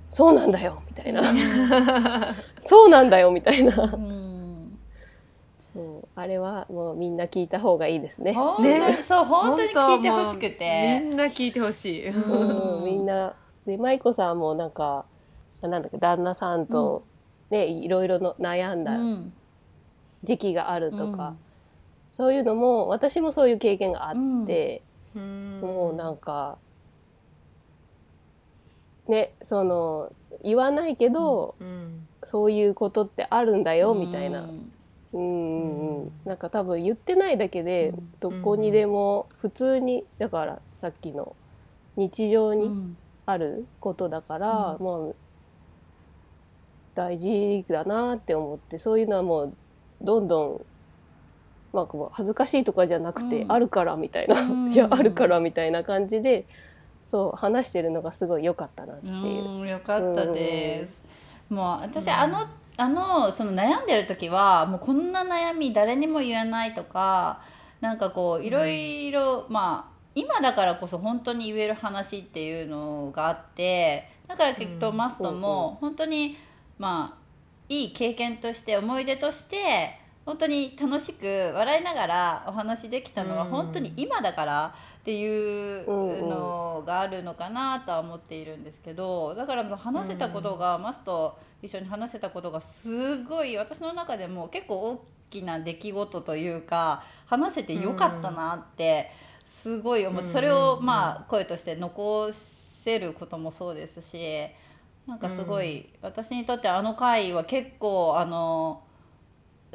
[0.08, 1.22] そうなんだよみたいな。
[2.60, 3.82] そうなんだよみたいな。
[3.82, 4.78] うん。
[5.72, 8.32] そうあれはもうみんな聞いた方がいいですね。
[8.32, 10.98] 本当にそう本当に聞いてほしくみて。
[11.00, 12.08] んな聞いてほしい。
[12.08, 13.34] うん、みんな。
[13.66, 15.06] で舞子さんもなんか
[15.62, 17.02] なんだっけ旦那さんと、
[17.54, 19.32] ねいろいろの悩んだうん。
[20.24, 21.34] 時期があるとか、
[22.14, 24.82] そういうのも私もそういう経験があって、
[25.14, 26.58] もうなんか
[29.06, 30.10] ねその
[30.42, 32.08] 言わないけど、うん。
[32.22, 34.70] そういうことってあるんだよみたいな、うんうん
[35.12, 36.02] うん。
[36.04, 38.14] うん、なんか多分言ってないだけで、うん。
[38.18, 41.36] どこにでも普通にだからさっきの
[41.96, 42.96] 日常にうん。
[43.26, 45.16] あることだから、もう
[46.94, 49.52] 大事だなって思ってそういうのはもう
[50.02, 50.66] どんどん
[51.74, 56.46] まあこう恥ずかしいとかじゃなくて、うんあるからみたいな、うん いやあるからみたいな感じで
[57.08, 59.14] そう話してるのがすごい良かったなっていう。
[59.14, 61.02] うんよかったです。
[61.50, 67.40] もう私、あのあのその悩んでる時はもうこんな悩み誰にも言えないとか
[67.80, 76.36] なんかこういろいろ、まあ今だからこそ本当に言える話っていうのがあってだからきっとマストも本当に
[76.78, 77.24] まあ
[77.68, 83.50] いい経験として思い出として本当に楽しく笑いながらお話できたのはうん。
[83.50, 99.10] 本当に今だからっていううんのがあるのかなとは思っているんですけどだからもう話せたことが、マスと一緒に話せたことがすごい私の中でも結構大きな出来事というか話せてよかったなって
[99.44, 104.46] すごい思って、うんそれをまあ声として残せることもそうですし
[105.06, 108.82] なんかすごい、私にとってあの回は結構あの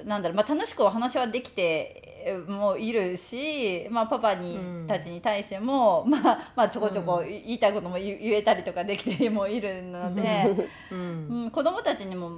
[0.03, 11.27] なんだろう、まあ、楽しくお話はできてえもいるし、まあ、パパに、うんたちに対しても、まあ、まあちょこちょこ言いたいことも言言えたりとかできて もいるので、 うん。
[11.43, 12.31] うん、子供たちにも、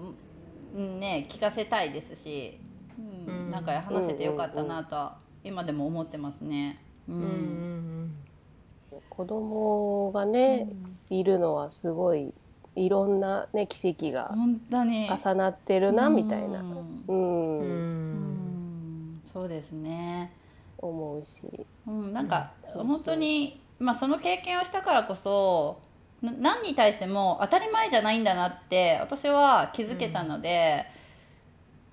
[0.75, 2.59] うんね、聞かせたいですし、
[2.99, 3.51] うんうん。
[3.51, 6.81] なんか話せてよかったなとは今でも思ってますね。
[7.07, 8.13] うん。
[9.09, 10.67] 子供がね、
[11.09, 12.33] いるのはすごい
[12.75, 15.09] いろんなね奇跡が本当に。
[15.09, 17.05] 重なってるなみたいな、ううん。
[17.07, 17.59] うん。
[17.59, 19.21] うん。
[19.25, 20.33] そうですね。
[20.77, 21.47] 思うし、
[21.87, 25.79] うん、なんか、本当に、まあ、その経験をしたからこそ
[26.21, 30.85] な何に対しても当たり前じゃないんだなって私は気づけたので、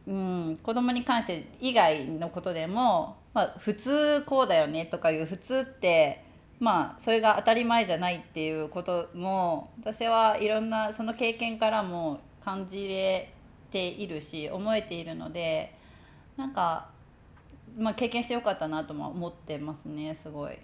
[0.07, 6.25] うん子供に関して以外のことでも、まあ、普通こうだよねとかいう普通って
[6.61, 13.33] まあそれが当たり前じゃないっていうことも私はいろんなその経験からも感じれ
[13.71, 15.75] ているし思えているので
[16.37, 16.89] なんか、
[17.77, 20.59] まあ、経験してよかったなとも思ってますねすごい。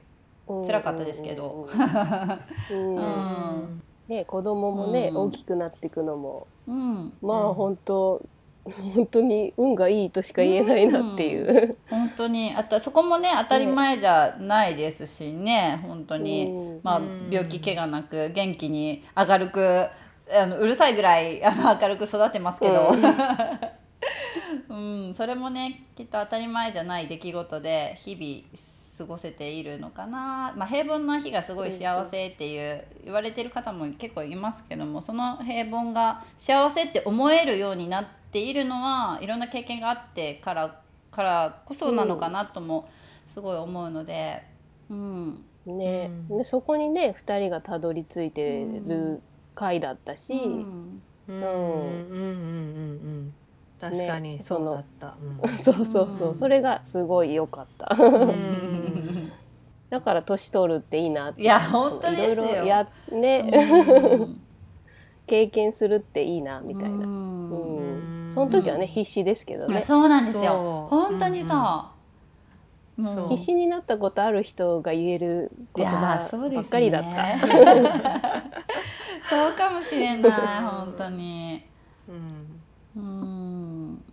[0.47, 1.69] 辛かったですけど。
[2.71, 2.97] うん。
[2.97, 3.83] うん。
[4.09, 5.17] ね子供もね、うん。
[5.17, 6.47] 大きくなっていくのも。
[6.67, 8.23] うん、まあ本当
[8.65, 11.77] 本当に運がいいとしか言えないなっていう。
[11.91, 12.55] 本当に。
[12.57, 15.81] あたそこもね当たり前じゃないですしね。
[15.83, 16.81] 本当に、うん。
[16.83, 17.29] まあうん。
[17.31, 19.87] 病気怪我なく元気に明るく
[20.33, 22.91] あのうるさいぐらい あの明るく育ってますけど、
[24.71, 25.15] うん。
[25.15, 40.81] それもねきっと当たり前じゃない出来事で日々過ごせているのかな、まあ、平凡な日がすごい幸せっていう言われてる方も結構いますけどもその平凡が幸せって思えるようになっているのはいろんな経験があってから
[41.11, 42.89] からこそなのかなとも
[43.27, 44.43] すごい思うので、
[44.91, 46.11] うん、ね。
[46.31, 46.39] うん。
[46.39, 49.23] でそこにね2人がたどり着いてる
[49.55, 51.03] 回だったし、うん。
[51.29, 51.37] うん。
[51.37, 51.43] うん。
[51.43, 52.21] うんう
[53.21, 53.35] ん
[53.81, 55.15] 確かにねそうだった。
[55.63, 57.95] そ うそうそう、それがすごい良かった。
[57.99, 59.33] うん。
[59.91, 61.43] だから年取るっていいなって。
[61.43, 62.33] いや本当ですよ。
[62.33, 64.41] いろいろやね、うん。
[65.27, 67.84] 経験するっていいなみたいな、ううんん
[68.35, 69.81] その時はね必死ですけどね。
[69.81, 70.89] そうなんですよ。
[70.91, 73.29] 本当にそう、もそう。
[73.29, 77.39] 必死になったことある人が言える言葉ばっかりだった。
[79.31, 80.31] そうかもしれない
[80.65, 81.65] 本当に。
[82.09, 82.61] うん。
[82.97, 84.05] うん。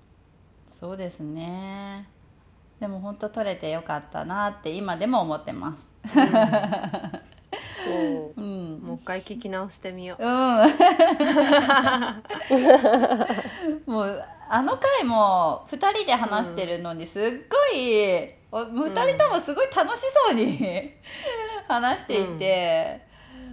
[0.69, 2.07] そうですね。
[2.79, 5.85] でも本当取れてよかったなって今でも思ってます
[8.37, 8.41] う。
[8.41, 8.79] んうん。
[8.81, 10.23] もう一回聞き直してみよう。
[10.23, 10.29] うん。
[13.85, 20.93] もうあの回も2人で話してるのにすっごい、お2人ともすごい楽しそうに
[21.67, 23.01] 話していて、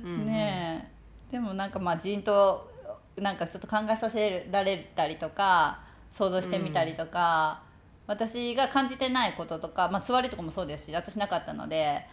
[0.04, 0.26] うん。
[0.26, 0.88] ね
[1.30, 1.32] え。
[1.32, 2.70] でもなんかまあじんと
[3.16, 5.80] なんかちょっと考えさせられたりとか
[6.10, 7.62] 想像してみたりとか、
[8.08, 12.06] 私が感じてないこととか、まあ、つわりとかもそうですし私なかったので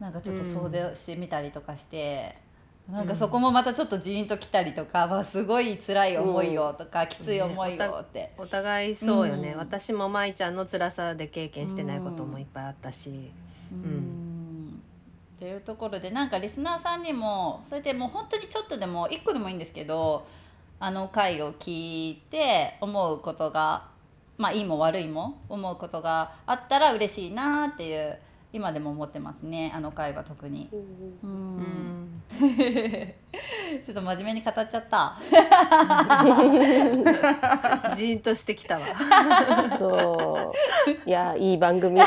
[0.00, 2.44] なんかちょっと想像してみたりとかして。
[2.90, 9.58] なんかそこもまたちょっとジーンときたりとか、わすごい辛い思いよとか、きつい思いよって、お互いそうよね、うん。
[9.58, 13.32] 私も舞ちゃんの辛さで経験してないこともいっぱいあったし、
[13.72, 14.26] うん。
[15.36, 20.26] っていうところでなんかリスナーさんにもそれでもう本当にちょっとでも1個でもいいんですけど
[20.80, 23.84] あの回を聞いて思うことが
[24.38, 28.18] まあいいも悪いも思うことがあったら嬉しいなっていう
[28.52, 29.72] 今でも思ってますね。
[29.74, 30.70] あの回は特に。
[31.22, 32.22] うんうん。
[32.38, 35.18] ちょっと真面目に語っちゃった。
[37.94, 38.86] じーんとしてきたわ。
[39.78, 40.52] そ
[40.86, 40.90] う。
[41.08, 42.00] いやいい番組。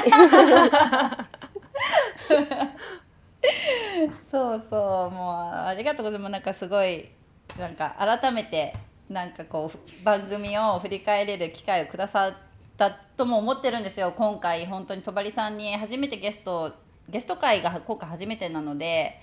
[4.29, 5.15] そうそう。
[5.15, 6.31] もうありがとうございます。
[6.31, 7.09] なんかすごい
[7.57, 8.73] なんか改めて
[9.09, 12.33] なんかこう番組を振り返れる機会をくださっ
[12.79, 14.11] たとも思ってるんですよ。
[14.17, 16.71] 今回本当に戸張さんに初めてゲスト
[17.07, 19.19] ゲスト会が今回初めてなので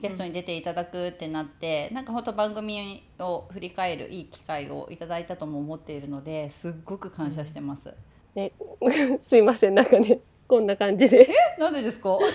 [0.00, 7.92] ゲストに出ていただくってなって、なんか本当番組を振り返るいい機会をいただいたとも思っているのですっごく感謝してます。
[8.34, 8.52] ね
[9.20, 9.74] すいません。
[9.74, 11.28] なんかねこんな感じで。
[11.58, 12.18] なんでですか？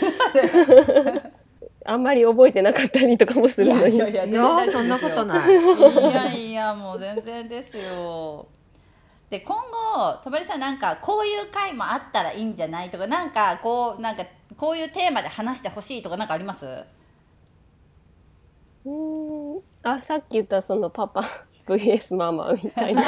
[1.88, 3.98] あんまり覚えてなかったりとかもすいるのに。
[4.00, 5.50] やいやいやいやーそんなことない。
[5.52, 8.48] いやいやもう全然ですよ。
[9.36, 14.24] で今後戸張さんなんかこういう回もあったらいいんじゃないとかなんかこうなんか
[14.56, 16.66] こういうテーマで話してほしいとかなんかあります？
[16.66, 21.22] うーんあさっき言ったそのパパ
[21.68, 23.04] VS ママみたいな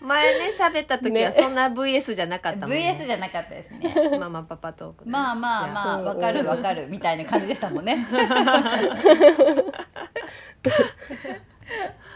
[0.00, 4.18] 前ね喋った時はねそんな VS じゃなかったもん、ね、VS じゃなかったですね。
[4.18, 8.04] ママパパトークね、まあまあまあうんわかるわかるみたいな感じでしたもんね。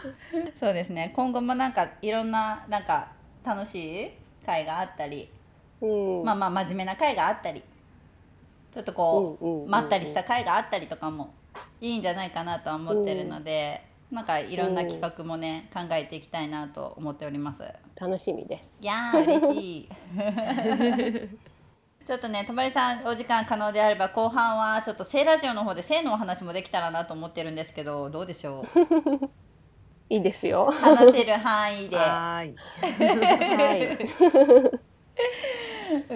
[0.55, 1.11] そうですね。
[1.15, 3.09] 今後もなんかいろんななんか
[3.43, 4.11] 楽しい
[4.45, 5.29] 回があったり、
[5.81, 6.23] うん。
[6.23, 7.61] まあまあ真面目な回があったり
[8.73, 9.69] ちょっとこう、うんうんうんうん。
[9.69, 11.33] まったりした回があったりとかも
[11.81, 13.81] いいんじゃないかなとは思ってるので、
[14.11, 17.63] なんかいろんな企画もね、考えていきたいなと思っております。
[17.99, 18.79] 楽しみです。
[18.81, 19.89] いやー嬉しい。
[22.05, 29.29] ちょっとね、とばりさんお時間可能であれば後半はちょっと性ラジオの方で性のお話もできたらなと思ってるんですけどどうでしょう？
[30.09, 30.71] いいですよ。
[30.71, 31.95] 話せる範囲で。
[31.95, 32.51] はー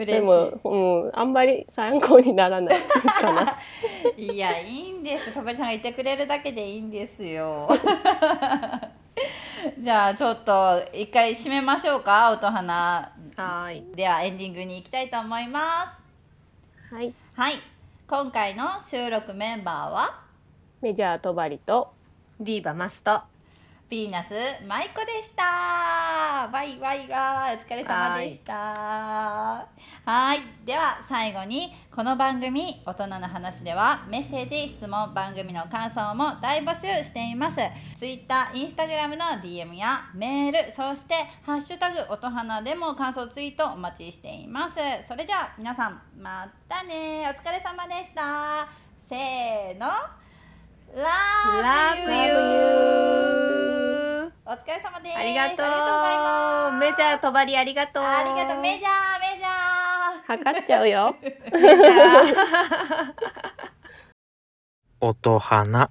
[0.02, 0.06] い。
[0.06, 2.80] でも、うん、あんまり参考にならない
[3.22, 3.58] かな。
[4.16, 5.34] しいいやいいんです。
[5.34, 7.70] とばりさんがいてくれるだけでいいんですよ。
[9.80, 13.12] じゃあちょっと一回締めましょうか音花。
[13.36, 13.96] はーい。
[13.96, 16.02] ではエンディングに行きたいと思います。
[16.94, 17.14] はい。
[17.36, 17.56] はい。
[18.08, 20.20] 今回の収録メンバーは？
[20.82, 21.94] メジャーとばりと。
[22.40, 23.22] ディーバマスト
[23.94, 24.34] ヴィーナス
[24.68, 26.50] 舞子でした。
[26.52, 28.54] バイバイバイお疲れ様でした。
[30.04, 30.40] はい。
[30.66, 37.60] では最後にこの番組「大人の話」ではメッセージ質問番組の感想も大募集しています。
[38.00, 41.14] Twitter、Instagram の DM やメールそして
[41.46, 44.80] 「ハッシュタグ音花」でも感想ツイートお待ちしています。
[45.08, 47.32] それでは皆さんまたね。
[47.32, 48.68] お疲れ様でした。
[49.08, 49.86] せーの。
[50.96, 53.83] Love Love you
[54.54, 55.18] お疲れ様です。
[55.18, 56.78] ありがとうありがとうございます。
[56.78, 58.62] メジャーとばりありがとうありがとう。
[58.62, 60.44] メジャー、メジャー。
[60.44, 63.14] 測っちゃうよメジャー
[65.02, 65.90] 音花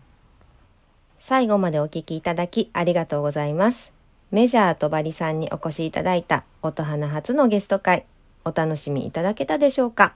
[1.18, 3.92] 最後までお聞きいただきありがとうございます。
[4.30, 8.06] メジャーとバリさんにお越しいただいた音花初のゲスト会、
[8.44, 10.14] お楽しみいただけたでしょうか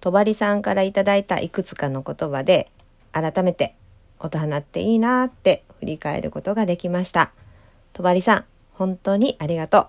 [0.00, 2.72] とばりさんからいただいたいくつかの言葉で、
[3.12, 3.76] 改めて
[4.18, 7.30] 音花っていいなーって振り返ることができました。
[8.02, 9.86] とばりさん、本当にありがとう。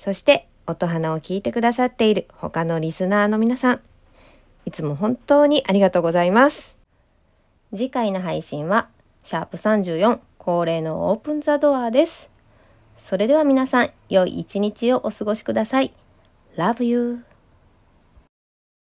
[0.00, 3.80] そして、音花を聞いてくださっている他のリスナーの皆さん、
[4.66, 6.74] いつも本当にありがとうございます。
[7.70, 8.88] 次回の配信は、
[9.22, 12.28] シャープ34恒例のオープンザドアです。
[12.98, 15.92] それでは皆さん、良い一日をお過ごしください。
[16.56, 17.33] Love you!